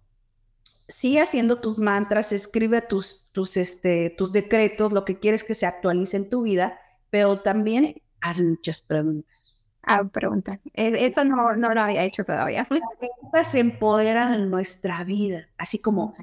[0.88, 5.66] sigue haciendo tus mantras, escribe tus, tus, este, tus decretos, lo que quieres que se
[5.66, 6.80] actualice en tu vida,
[7.10, 9.58] pero también haz muchas preguntas.
[9.84, 10.60] Ah, pregunta.
[10.74, 12.68] E, eso no, no lo había hecho todavía.
[12.70, 16.16] Las preguntas se empoderan en nuestra vida, así como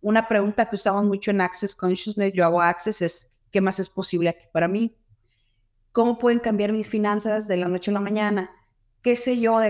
[0.00, 3.88] una pregunta que usamos mucho en Access Consciousness, yo hago Access, es ¿qué más es
[3.88, 4.96] posible aquí para mí?
[5.92, 8.50] ¿Cómo pueden cambiar mis finanzas de la noche a la mañana?
[9.06, 9.60] ¿Qué sé yo?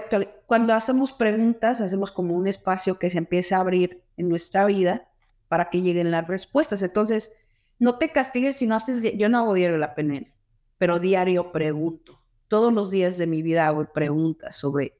[0.47, 5.11] cuando hacemos preguntas, hacemos como un espacio que se empieza a abrir en nuestra vida
[5.49, 6.83] para que lleguen las respuestas.
[6.83, 7.37] Entonces,
[7.79, 10.33] no te castigues si no haces, yo no hago diario la PNL,
[10.79, 12.19] pero diario pregunto.
[12.49, 14.99] Todos los días de mi vida hago preguntas sobre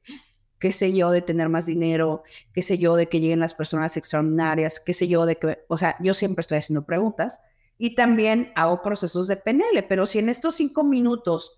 [0.59, 2.21] qué sé yo de tener más dinero,
[2.53, 5.77] qué sé yo de que lleguen las personas extraordinarias, qué sé yo de que, o
[5.77, 7.41] sea, yo siempre estoy haciendo preguntas
[7.79, 11.57] y también hago procesos de PNL, pero si en estos cinco minutos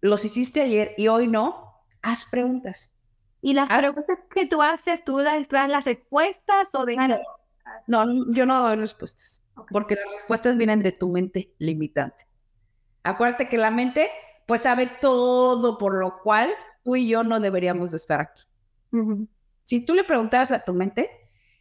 [0.00, 2.98] los hiciste ayer y hoy no, haz preguntas.
[3.40, 3.78] Y las ah.
[3.78, 6.96] preguntas que tú haces, ¿tú las das las respuestas o de...
[7.86, 12.26] No, yo no doy respuestas, porque las respuestas vienen de tu mente limitante.
[13.02, 14.10] Acuérdate que la mente
[14.46, 16.50] pues sabe todo, por lo cual
[16.82, 18.42] tú y yo no deberíamos de estar aquí.
[19.64, 21.10] Si tú le preguntaras a tu mente,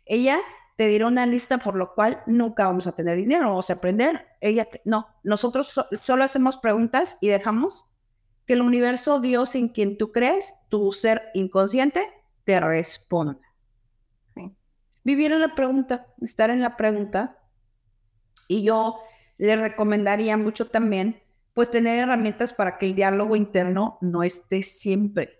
[0.05, 0.39] ella
[0.77, 4.25] te dirá una lista por lo cual nunca vamos a tener dinero, vamos a aprender.
[4.39, 7.89] Ella, no, nosotros solo hacemos preguntas y dejamos
[8.47, 12.09] que el universo, Dios en quien tú crees, tu ser inconsciente,
[12.45, 13.39] te responda.
[15.03, 17.39] Vivir en la pregunta, estar en la pregunta.
[18.47, 18.99] Y yo
[19.37, 21.21] le recomendaría mucho también,
[21.53, 25.39] pues tener herramientas para que el diálogo interno no esté siempre.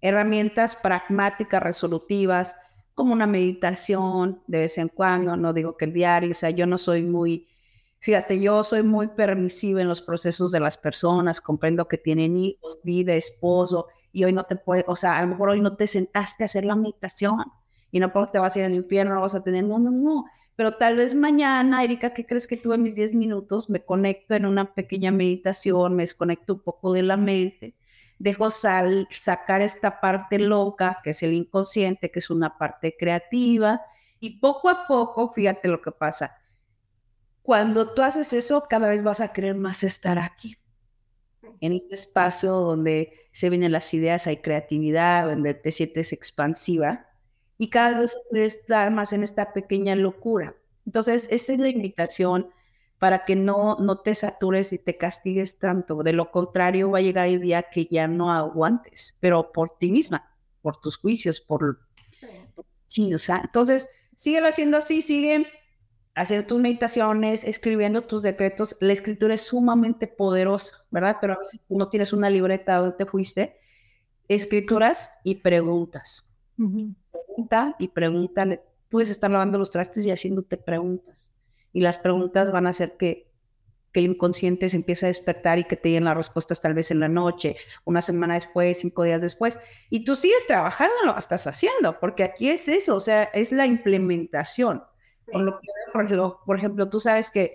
[0.00, 2.56] Herramientas pragmáticas, resolutivas,
[2.94, 6.66] como una meditación de vez en cuando, no digo que el diario, o sea, yo
[6.66, 7.46] no soy muy,
[8.00, 12.78] fíjate, yo soy muy permisiva en los procesos de las personas, comprendo que tienen hijos,
[12.82, 15.86] vida, esposo, y hoy no te puede, o sea, a lo mejor hoy no te
[15.86, 17.44] sentaste a hacer la meditación
[17.90, 19.90] y no porque te vas a ir al infierno, no vas a tener, no, no,
[19.90, 20.24] no,
[20.56, 23.70] pero tal vez mañana, Erika, ¿qué crees que tuve mis 10 minutos?
[23.70, 27.74] Me conecto en una pequeña meditación, me desconecto un poco de la mente
[28.18, 33.80] dejo sal, sacar esta parte loca, que es el inconsciente, que es una parte creativa,
[34.20, 36.36] y poco a poco, fíjate lo que pasa.
[37.48, 40.58] Cuando tú haces eso, cada vez vas a querer más estar aquí,
[41.62, 47.06] en este espacio donde se vienen las ideas, hay creatividad, donde te sientes expansiva,
[47.56, 50.56] y cada vez quieres estar más en esta pequeña locura.
[50.84, 52.50] Entonces, esa es la invitación
[52.98, 56.02] para que no, no te satures y te castigues tanto.
[56.02, 59.90] De lo contrario, va a llegar el día que ya no aguantes, pero por ti
[59.90, 61.80] misma, por tus juicios, por...
[62.88, 63.14] Sí.
[63.14, 65.46] o sea, entonces, sigue haciendo así, sigue
[66.18, 68.76] haciendo tus meditaciones, escribiendo tus decretos.
[68.80, 71.16] La escritura es sumamente poderosa, ¿verdad?
[71.20, 73.56] Pero a veces no tienes una libreta donde te fuiste.
[74.28, 76.34] Escrituras y preguntas.
[76.56, 78.62] Pregunta y pregúntale.
[78.88, 81.34] Puedes estar lavando los trastes y haciéndote preguntas
[81.72, 83.30] y las preguntas van a hacer que,
[83.92, 86.90] que el inconsciente se empiece a despertar y que te den las respuestas tal vez
[86.90, 89.60] en la noche, una semana después, cinco días después,
[89.90, 93.66] y tú sigues trabajando, lo estás haciendo, porque aquí es eso, o sea, es la
[93.66, 94.82] implementación.
[95.32, 97.52] Por, lo que, por, ejemplo, por ejemplo, tú sabes que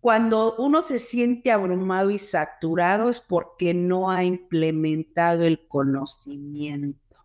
[0.00, 7.16] cuando uno se siente abrumado y saturado es porque no ha implementado el conocimiento.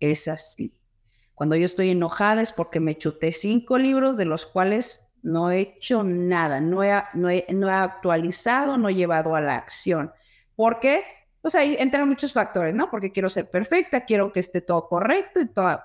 [0.00, 0.76] Es así.
[1.34, 5.60] Cuando yo estoy enojada es porque me chuté cinco libros de los cuales no he
[5.60, 10.12] hecho nada, no he, no he, no he actualizado, no he llevado a la acción.
[10.56, 11.04] ¿Por qué?
[11.40, 12.90] Pues ahí entran muchos factores, ¿no?
[12.90, 15.80] Porque quiero ser perfecta, quiero que esté todo correcto y todo,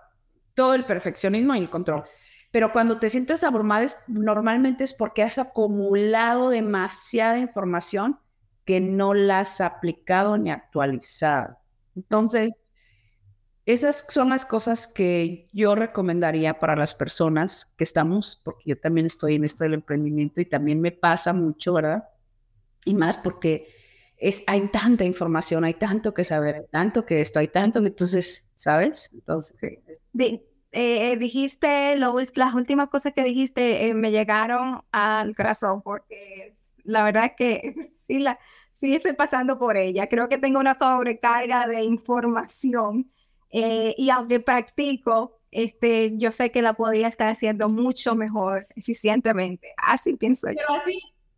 [0.54, 2.04] todo el perfeccionismo y el control.
[2.56, 8.18] Pero cuando te sientes abrumada, normalmente es porque has acumulado demasiada información
[8.64, 11.58] que no la has aplicado ni actualizado.
[11.98, 12.54] Entonces,
[13.66, 19.06] esas son las cosas que yo recomendaría para las personas que estamos, porque yo también
[19.06, 22.08] estoy en esto del emprendimiento y también me pasa mucho, ¿verdad?
[22.86, 23.68] Y más porque
[24.16, 27.88] es, hay tanta información, hay tanto que saber, hay tanto que esto, hay tanto que
[27.88, 29.10] entonces, ¿sabes?
[29.14, 29.58] Entonces,
[30.76, 37.04] eh, dijiste, lo, las últimas cosas que dijiste eh, me llegaron al corazón porque la
[37.04, 38.38] verdad que sí, la,
[38.72, 40.08] sí estoy pasando por ella.
[40.08, 43.06] Creo que tengo una sobrecarga de información
[43.52, 49.70] eh, y aunque practico, este, yo sé que la podría estar haciendo mucho mejor, eficientemente.
[49.78, 50.58] Así pienso yo.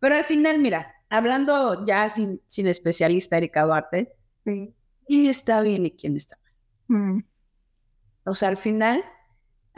[0.00, 4.12] Pero, al final, mira, hablando ya sin, sin especialista, Erika Duarte,
[4.44, 4.74] sí.
[5.06, 6.38] ¿quién está bien y quién está
[6.88, 6.98] mal?
[7.00, 7.24] Mm.
[8.24, 9.04] O sea, al final,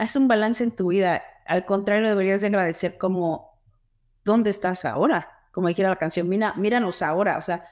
[0.01, 1.23] haz un balance en tu vida.
[1.45, 3.61] Al contrario, deberías de agradecer como,
[4.25, 5.29] ¿dónde estás ahora?
[5.51, 7.37] Como dijera la canción, mira, míranos ahora.
[7.37, 7.63] O sea,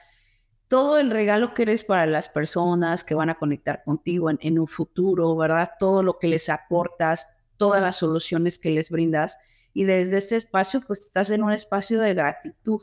[0.68, 4.68] todo el regalo que eres para las personas que van a conectar contigo en, un
[4.68, 5.72] futuro, ¿verdad?
[5.80, 9.36] Todo lo que les aportas, todas las soluciones que les brindas.
[9.74, 12.80] Y desde ese espacio, pues estás en un espacio de gratitud.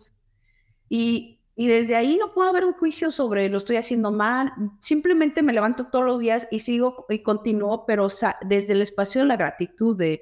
[0.89, 4.53] Y, y desde ahí no puedo haber un juicio sobre lo estoy haciendo mal.
[4.79, 8.07] Simplemente me levanto todos los días y sigo y continúo, pero
[8.45, 10.21] desde el espacio de la gratitud de,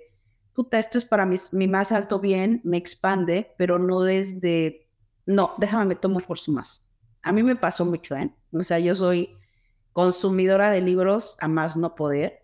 [0.53, 4.87] puta, esto es para mi, mi más alto bien, me expande, pero no desde,
[5.27, 6.85] no, déjame me tomo por su más
[7.25, 8.31] a mí me pasó mucho, ¿eh?
[8.53, 9.35] O sea, yo soy
[9.93, 12.43] consumidora de libros a más no poder,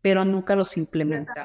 [0.00, 1.44] pero nunca los implementa.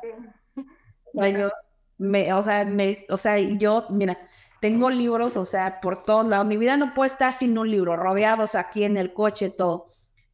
[1.14, 1.52] O sea, yo,
[1.98, 4.18] me, o sea, me, o sea, yo, mira,
[4.64, 6.48] tengo libros, o sea, por todos lados.
[6.48, 9.84] Mi vida no puede estar sin un libro, rodeados aquí en el coche, todo.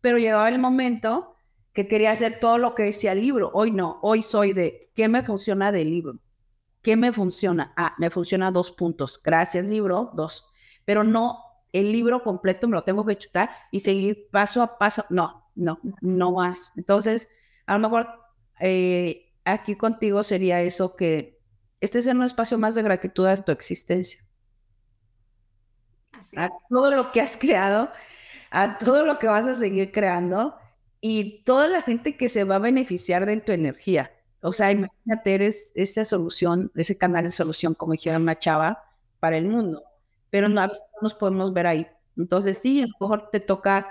[0.02, 1.34] Pero llegaba el momento
[1.74, 3.50] que quería hacer todo lo que decía el libro.
[3.56, 6.20] Hoy no, hoy soy de, ¿qué me funciona del libro?
[6.84, 7.74] ¿Qué me funciona?
[7.76, 9.20] Ah, me funciona dos puntos.
[9.24, 10.48] Gracias, libro, dos.
[10.86, 11.40] Pero no
[11.74, 15.06] el libro completo me lo tengo que chutar y seguir paso a paso.
[15.10, 16.78] No, no, no más.
[16.78, 17.32] Entonces,
[17.66, 18.08] a lo mejor
[18.60, 21.39] eh, aquí contigo sería eso que
[21.82, 24.20] este sea un espacio más de gratitud a tu existencia.
[26.36, 27.90] a todo lo que has creado,
[28.52, 30.56] a todo lo que vas a seguir creando
[31.02, 34.12] y toda la gente que se va a beneficiar de tu energía.
[34.42, 38.84] O sea, imagínate, eres esa solución, ese canal de solución, como dijera una chava,
[39.20, 39.84] para el mundo.
[40.30, 41.88] Pero no, a veces no nos podemos ver ahí.
[42.18, 43.88] Entonces, sí, a lo mejor te toca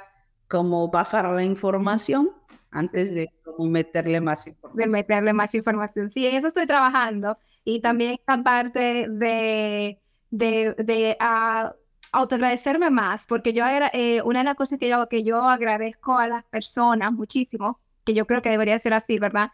[0.49, 2.31] como bajar la información
[2.71, 4.91] antes de meterle más información.
[4.91, 6.09] De meterle más información.
[6.09, 7.39] Sí, en eso estoy trabajando.
[7.71, 10.01] Y también aparte de,
[10.31, 11.69] de, de uh,
[12.13, 13.63] autoagradecerme más, porque yo,
[13.93, 18.15] eh, una de las cosas que yo que yo agradezco a las personas muchísimo, que
[18.15, 19.51] yo creo que debería ser así, ¿verdad?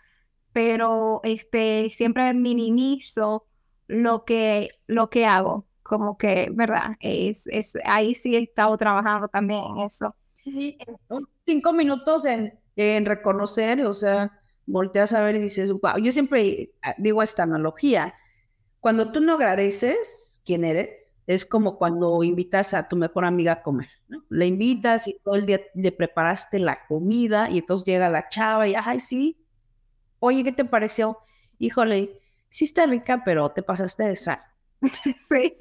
[0.53, 3.47] Pero este, siempre minimizo
[3.89, 6.95] lo que, lo que hago, como que, ¿verdad?
[7.01, 10.15] Es, es, ahí sí he estado trabajando también en eso.
[11.43, 16.73] cinco minutos en, en reconocer, o sea, volteas a ver y dices, wow, yo siempre
[16.83, 18.15] ah, digo esta analogía,
[18.81, 23.63] cuando tú no agradeces quién eres, es como cuando invitas a tu mejor amiga a
[23.63, 24.25] comer, ¿no?
[24.29, 28.69] Le invitas y todo el día le preparaste la comida y entonces llega la chava
[28.69, 29.43] y, ay, sí,
[30.19, 31.19] oye, ¿qué te pareció?
[31.59, 34.41] Híjole, sí está rica, pero te pasaste de sal.
[35.29, 35.57] Sí.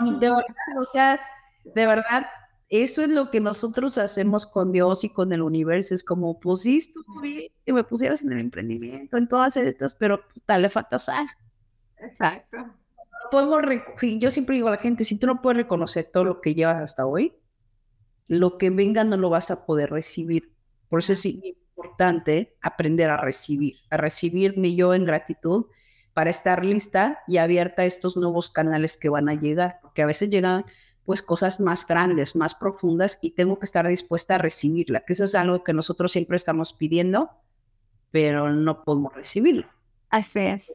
[0.00, 0.44] De verdad,
[0.80, 1.20] o sea,
[1.64, 2.26] de verdad,
[2.68, 5.94] eso es lo que nosotros hacemos con Dios y con el universo.
[5.94, 6.80] Es como, pues sí,
[7.64, 11.26] que me pusieras en el emprendimiento, en todas estas, pero puta, le falta sal.
[11.96, 12.58] Exacto.
[13.30, 13.62] Podemos,
[14.18, 16.82] yo siempre digo a la gente, si tú no puedes reconocer todo lo que llevas
[16.82, 17.34] hasta hoy,
[18.26, 20.52] lo que venga no lo vas a poder recibir.
[20.88, 25.66] Por eso es importante aprender a recibir, a recibirme yo en gratitud
[26.12, 30.06] para estar lista y abierta a estos nuevos canales que van a llegar, porque a
[30.06, 30.64] veces llegan
[31.08, 35.24] pues cosas más grandes, más profundas y tengo que estar dispuesta a recibirla, que eso
[35.24, 37.30] es algo que nosotros siempre estamos pidiendo,
[38.10, 39.66] pero no podemos recibirlo.
[40.10, 40.74] Así es.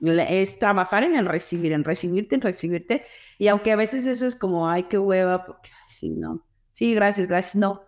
[0.00, 3.04] Es trabajar en el recibir, en recibirte, en recibirte.
[3.36, 6.42] Y aunque a veces eso es como, ay, qué hueva, porque, sí, no.
[6.72, 7.82] Sí, gracias, gracias, no.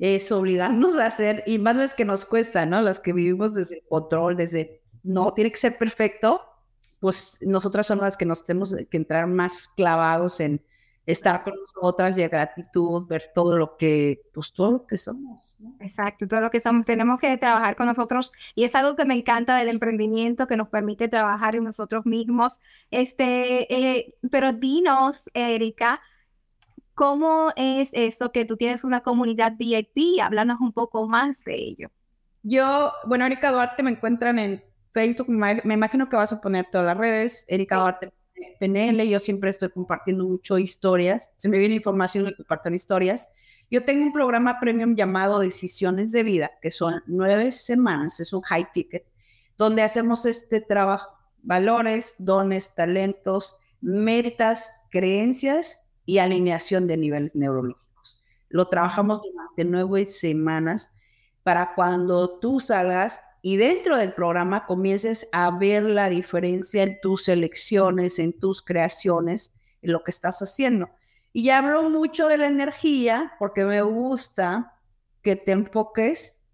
[0.00, 2.82] Es obligarnos a hacer, y más las que nos cuesta, ¿no?
[2.82, 6.42] Las que vivimos desde el control, desde, no, tiene que ser perfecto,
[6.98, 10.60] pues nosotras somos las que nos tenemos que entrar más clavados en,
[11.06, 15.56] estar con nosotras y a gratitud, ver todo lo que, pues todo lo que somos.
[15.80, 16.84] Exacto, todo lo que somos.
[16.84, 20.68] Tenemos que trabajar con nosotros y es algo que me encanta del emprendimiento que nos
[20.68, 22.58] permite trabajar en nosotros mismos.
[22.90, 26.00] Este, eh, pero dinos, Erika,
[26.94, 30.20] ¿cómo es eso que tú tienes una comunidad VIP?
[30.20, 31.90] Háblanos un poco más de ello.
[32.42, 36.86] Yo, bueno, Erika Duarte me encuentran en Facebook, me imagino que vas a poner todas
[36.86, 38.12] las redes, Erika Duarte
[38.58, 43.32] PNL, yo siempre estoy compartiendo mucho historias, se me viene información y comparto historias.
[43.70, 48.42] Yo tengo un programa premium llamado Decisiones de Vida, que son nueve semanas, es un
[48.42, 49.04] high ticket,
[49.58, 58.22] donde hacemos este trabajo, valores, dones, talentos, metas, creencias y alineación de niveles neurológicos.
[58.48, 60.96] Lo trabajamos durante nueve semanas
[61.42, 67.28] para cuando tú salgas y dentro del programa comiences a ver la diferencia en tus
[67.28, 70.90] elecciones, en tus creaciones, en lo que estás haciendo.
[71.32, 74.72] Y ya hablo mucho de la energía porque me gusta
[75.22, 76.50] que te enfoques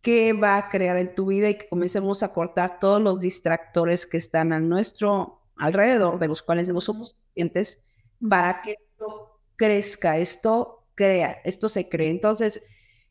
[0.00, 4.06] qué va a crear en tu vida y que comencemos a cortar todos los distractores
[4.06, 7.84] que están a nuestro alrededor, de los cuales no somos conscientes,
[8.28, 12.10] para que esto crezca, esto crea, esto se cree.
[12.10, 12.64] Entonces,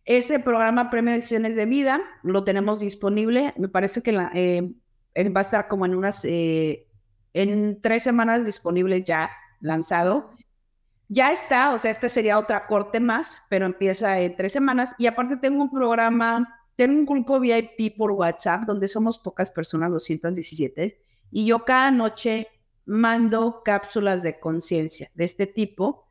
[0.06, 3.54] ese programa Premio Ediciones de Vida lo tenemos disponible.
[3.58, 6.88] Me parece que eh, va a estar como en unas, eh,
[7.34, 10.32] en tres semanas disponible ya lanzado.
[11.08, 14.96] Ya está, o sea, este sería otra corte más, pero empieza en tres semanas.
[15.00, 19.92] Y aparte tengo un programa, tengo un grupo VIP por WhatsApp donde somos pocas personas,
[19.92, 21.00] 217,
[21.32, 22.48] y yo cada noche
[22.86, 26.05] mando cápsulas de conciencia de este tipo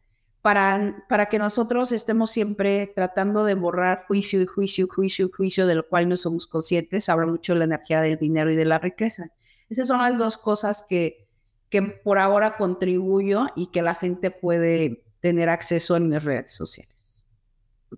[0.45, 5.75] para, para que nosotros estemos siempre tratando de borrar juicio y juicio, juicio, juicio, de
[5.75, 7.09] lo cual no somos conscientes.
[7.09, 9.31] Habla mucho la energía del dinero y de la riqueza.
[9.71, 11.27] Esas son las dos cosas que,
[11.71, 17.35] que por ahora contribuyo y que la gente puede tener acceso en mis redes sociales.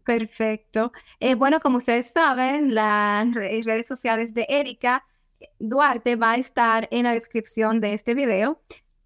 [0.05, 0.93] Perfecto.
[1.19, 5.05] Eh, bueno, como ustedes saben, las redes sociales de Erika
[5.59, 8.63] Duarte va a estar en la descripción de este video.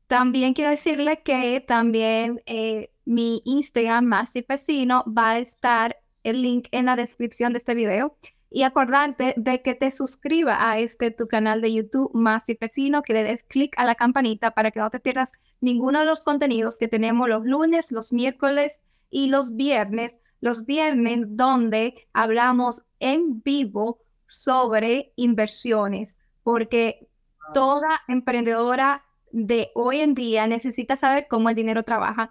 [0.08, 6.68] También quiero decirle que también eh, mi Instagram, más Vecino, va a estar el link
[6.70, 8.16] en la descripción de este video.
[8.52, 13.12] Y acordarte de que te suscribas a este tu canal de YouTube, Más Vecino, que
[13.12, 16.76] le des clic a la campanita para que no te pierdas ninguno de los contenidos
[16.76, 20.16] que tenemos los lunes, los miércoles y los viernes.
[20.40, 27.08] Los viernes donde hablamos en vivo sobre inversiones, porque
[27.52, 32.30] toda emprendedora de hoy en día necesita saber cómo el dinero trabaja.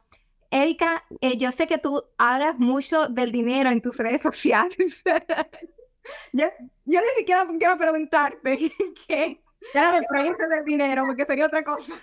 [0.51, 5.03] Erika, eh, yo sé que tú hablas mucho del dinero en tus redes sociales.
[6.33, 6.45] yo,
[6.85, 8.71] yo ni siquiera quiero preguntarte
[9.07, 9.43] qué.
[9.73, 11.93] Ya no me preguntes del dinero, porque sería otra cosa.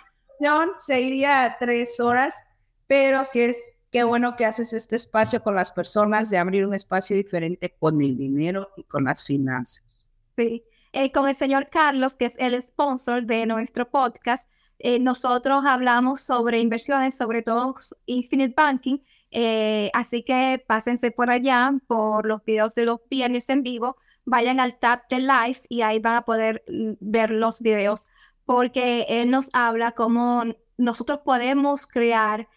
[0.79, 2.43] Se iría tres horas,
[2.87, 6.75] pero si es qué bueno que haces este espacio con las personas, de abrir un
[6.75, 10.11] espacio diferente con el dinero y con las finanzas.
[10.37, 15.65] Sí, eh, con el señor Carlos, que es el sponsor de nuestro podcast, eh, nosotros
[15.65, 18.99] hablamos sobre inversiones, sobre todo Infinite Banking,
[19.31, 24.61] eh, así que pásense por allá por los videos de los viernes en vivo, vayan
[24.61, 28.09] al tab de live y ahí van a poder mm, ver los videos,
[28.45, 30.45] porque él nos habla cómo
[30.77, 32.49] nosotros podemos crear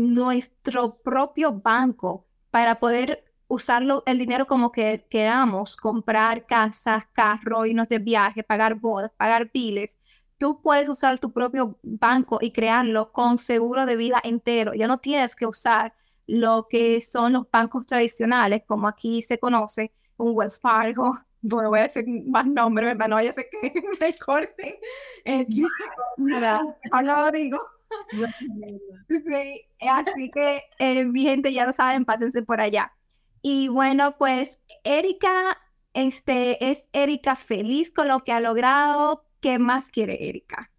[0.00, 7.88] nuestro propio banco para poder usarlo el dinero como que queramos, comprar casas, carros, irnos
[7.88, 9.98] de viaje, pagar bodas, pagar biles.
[10.38, 14.74] Tú puedes usar tu propio banco y crearlo con seguro de vida entero.
[14.74, 15.94] Ya no tienes que usar
[16.26, 21.14] lo que son los bancos tradicionales, como aquí se conoce, un Wells Fargo.
[21.46, 23.06] Bueno, voy a decir más nombres, ¿verdad?
[23.06, 23.70] No vaya a ser que
[24.00, 24.76] me corten.
[25.26, 25.46] Eh,
[26.16, 27.58] lo digo.
[29.86, 32.94] así que eh, mi gente ya lo saben, pásense por allá.
[33.42, 35.58] Y bueno, pues Erika,
[35.92, 39.23] este es Erika feliz con lo que ha logrado.
[39.44, 40.72] ¿Qué más quiere Erika?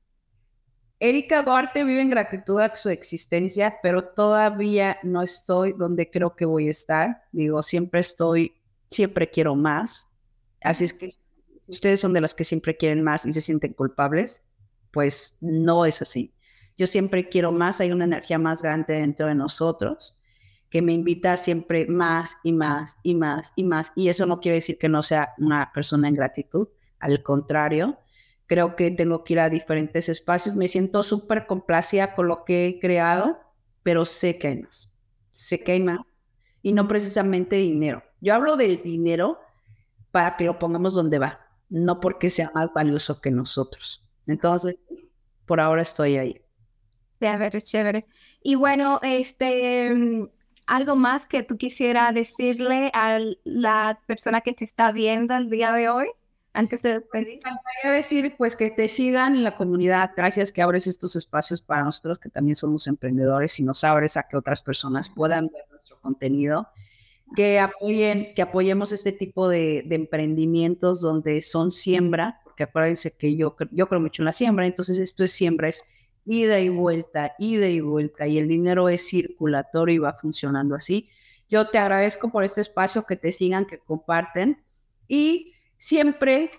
[1.00, 6.46] Erika Duarte vive en gratitud a su existencia, pero todavía no estoy donde creo que
[6.46, 7.26] voy a estar.
[7.32, 8.56] Digo, siempre estoy,
[8.90, 10.20] siempre quiero más.
[10.62, 11.12] Así es que
[11.68, 14.50] ustedes son de las que siempre quieren más y se sienten culpables,
[14.90, 16.34] pues no es así.
[16.76, 20.20] Yo siempre quiero más, hay una energía más grande dentro de nosotros
[20.72, 23.92] que me invita siempre más y más y más y más.
[23.96, 28.00] Y eso no quiere decir que no sea una persona en gratitud, al contrario,
[28.48, 30.56] creo que tengo que ir a diferentes espacios.
[30.56, 33.40] Me siento súper complacida con lo que he creado,
[33.84, 35.00] pero sé que hay más,
[35.32, 36.00] sé que hay más.
[36.62, 38.04] Y no precisamente dinero.
[38.22, 39.40] Yo hablo del dinero
[40.12, 41.40] para que lo pongamos donde va,
[41.70, 44.04] no porque sea más valioso que nosotros.
[44.26, 44.78] Entonces,
[45.46, 46.42] por ahora estoy ahí.
[47.22, 48.06] Chévere, chévere.
[48.42, 50.28] Y bueno, este,
[50.66, 55.72] algo más que tú quisieras decirle a la persona que te está viendo el día
[55.72, 56.08] de hoy
[56.56, 57.40] antes de despedir.
[57.84, 60.12] Me decir pues que te sigan en la comunidad.
[60.16, 64.24] Gracias que abres estos espacios para nosotros que también somos emprendedores y nos abres a
[64.28, 66.70] que otras personas puedan ver nuestro contenido.
[67.36, 73.36] Que apoyen, que apoyemos este tipo de, de emprendimientos donde son siembra, porque acuérdense que
[73.36, 75.84] yo, yo creo mucho en la siembra, entonces esto es siembra, es
[76.24, 81.10] ida y vuelta, ida y vuelta, y el dinero es circulatorio y va funcionando así.
[81.50, 84.60] Yo te agradezco por este espacio, que te sigan, que comparten
[85.08, 86.52] y siempre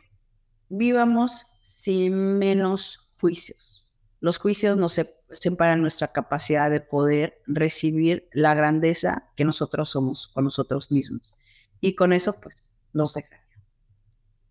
[0.68, 3.88] vivamos sin menos juicios.
[4.20, 5.00] Los juicios nos
[5.30, 11.36] separan nuestra capacidad de poder recibir la grandeza que nosotros somos con nosotros mismos.
[11.80, 13.44] Y con eso, pues, nos dejaría.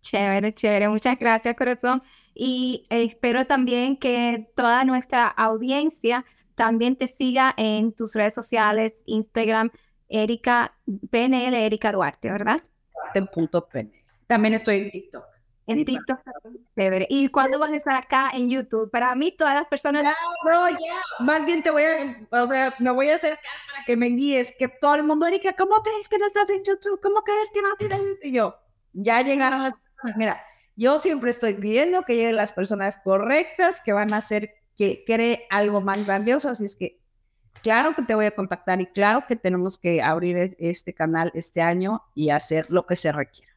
[0.00, 0.88] Chévere, chévere.
[0.88, 2.00] Muchas gracias, corazón
[2.38, 9.70] y espero también que toda nuestra audiencia también te siga en tus redes sociales, Instagram,
[10.08, 10.76] Erika
[11.10, 12.62] PNL, Erika Duarte, ¿verdad?
[14.26, 15.24] También estoy en TikTok.
[15.68, 16.20] En TikTok,
[16.76, 17.06] chévere.
[17.10, 18.88] ¿Y cuándo vas a estar acá en YouTube?
[18.90, 20.04] Para mí, todas las personas.
[20.44, 20.76] no, ya.
[21.18, 23.40] Más bien te voy a, o sea, me voy a acercar
[23.72, 24.54] para que me guíes.
[24.56, 27.00] Que todo el mundo, Erika, ¿cómo crees que no estás en YouTube?
[27.02, 28.00] ¿Cómo crees que no tienes?
[28.22, 28.56] Y yo,
[28.92, 29.74] ya llegaron las.
[30.16, 30.40] Mira,
[30.76, 35.46] yo siempre estoy pidiendo que lleguen las personas correctas que van a hacer que cree
[35.50, 36.50] algo más grandioso.
[36.50, 37.00] Así es que,
[37.62, 41.60] claro que te voy a contactar y claro que tenemos que abrir este canal este
[41.60, 43.55] año y hacer lo que se requiera.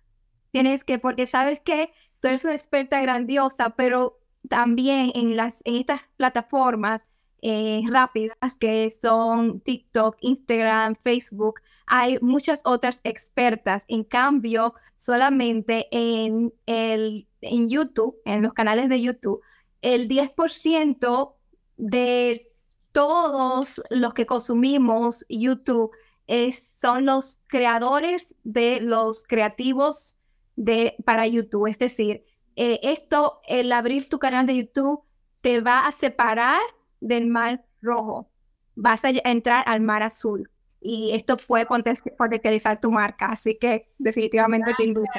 [0.51, 5.75] Tienes que, porque sabes que tú eres una experta grandiosa, pero también en, las, en
[5.75, 11.61] estas plataformas eh, rápidas que son TikTok, Instagram, Facebook.
[11.87, 13.85] Hay muchas otras expertas.
[13.87, 19.41] En cambio, solamente en, el, en YouTube, en los canales de YouTube,
[19.81, 21.33] el 10%
[21.77, 22.51] de
[22.91, 25.91] todos los que consumimos YouTube
[26.27, 30.18] es, son los creadores de los creativos
[30.59, 31.67] de, para YouTube.
[31.67, 32.25] Es decir,
[32.57, 35.01] eh, esto, el abrir tu canal de YouTube,
[35.41, 36.59] te va a separar
[36.99, 38.29] del mar rojo,
[38.75, 40.49] vas a entrar al mar azul.
[40.81, 45.09] Y esto puede potencializar tu marca, así que definitivamente te invito.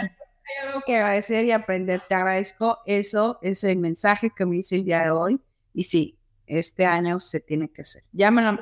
[0.67, 2.03] Algo que agradecer y aprender.
[2.09, 5.41] Te agradezco eso, ese mensaje que me hice el día de hoy.
[5.73, 8.03] Y sí, este año se tiene que hacer.
[8.13, 8.59] Ya me lo, han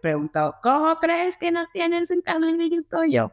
[0.00, 3.10] preguntado, ¿cómo crees que no tienes un canal de YouTube?
[3.10, 3.32] Yo,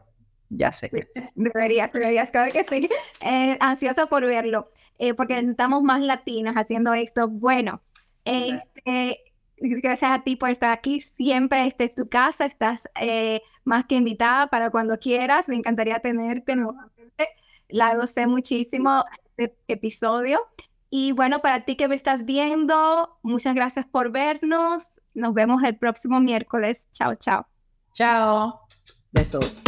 [0.50, 0.90] ya sé.
[1.34, 2.88] Deberías, deberías, claro que sí.
[3.20, 7.28] Eh, ansiosa por verlo, eh, porque necesitamos más latinas haciendo esto.
[7.28, 7.80] Bueno,
[8.24, 9.22] este,
[9.56, 11.00] gracias a ti por estar aquí.
[11.00, 15.48] Siempre esta es tu casa, estás eh, más que invitada para cuando quieras.
[15.48, 17.28] Me encantaría tenerte nuevamente.
[17.68, 19.04] La gocé muchísimo
[19.36, 20.40] este episodio.
[20.92, 25.00] Y bueno, para ti que me estás viendo, muchas gracias por vernos.
[25.14, 26.88] Nos vemos el próximo miércoles.
[26.90, 27.46] Chao, chao.
[27.94, 28.60] Chao.
[29.12, 29.62] Besos.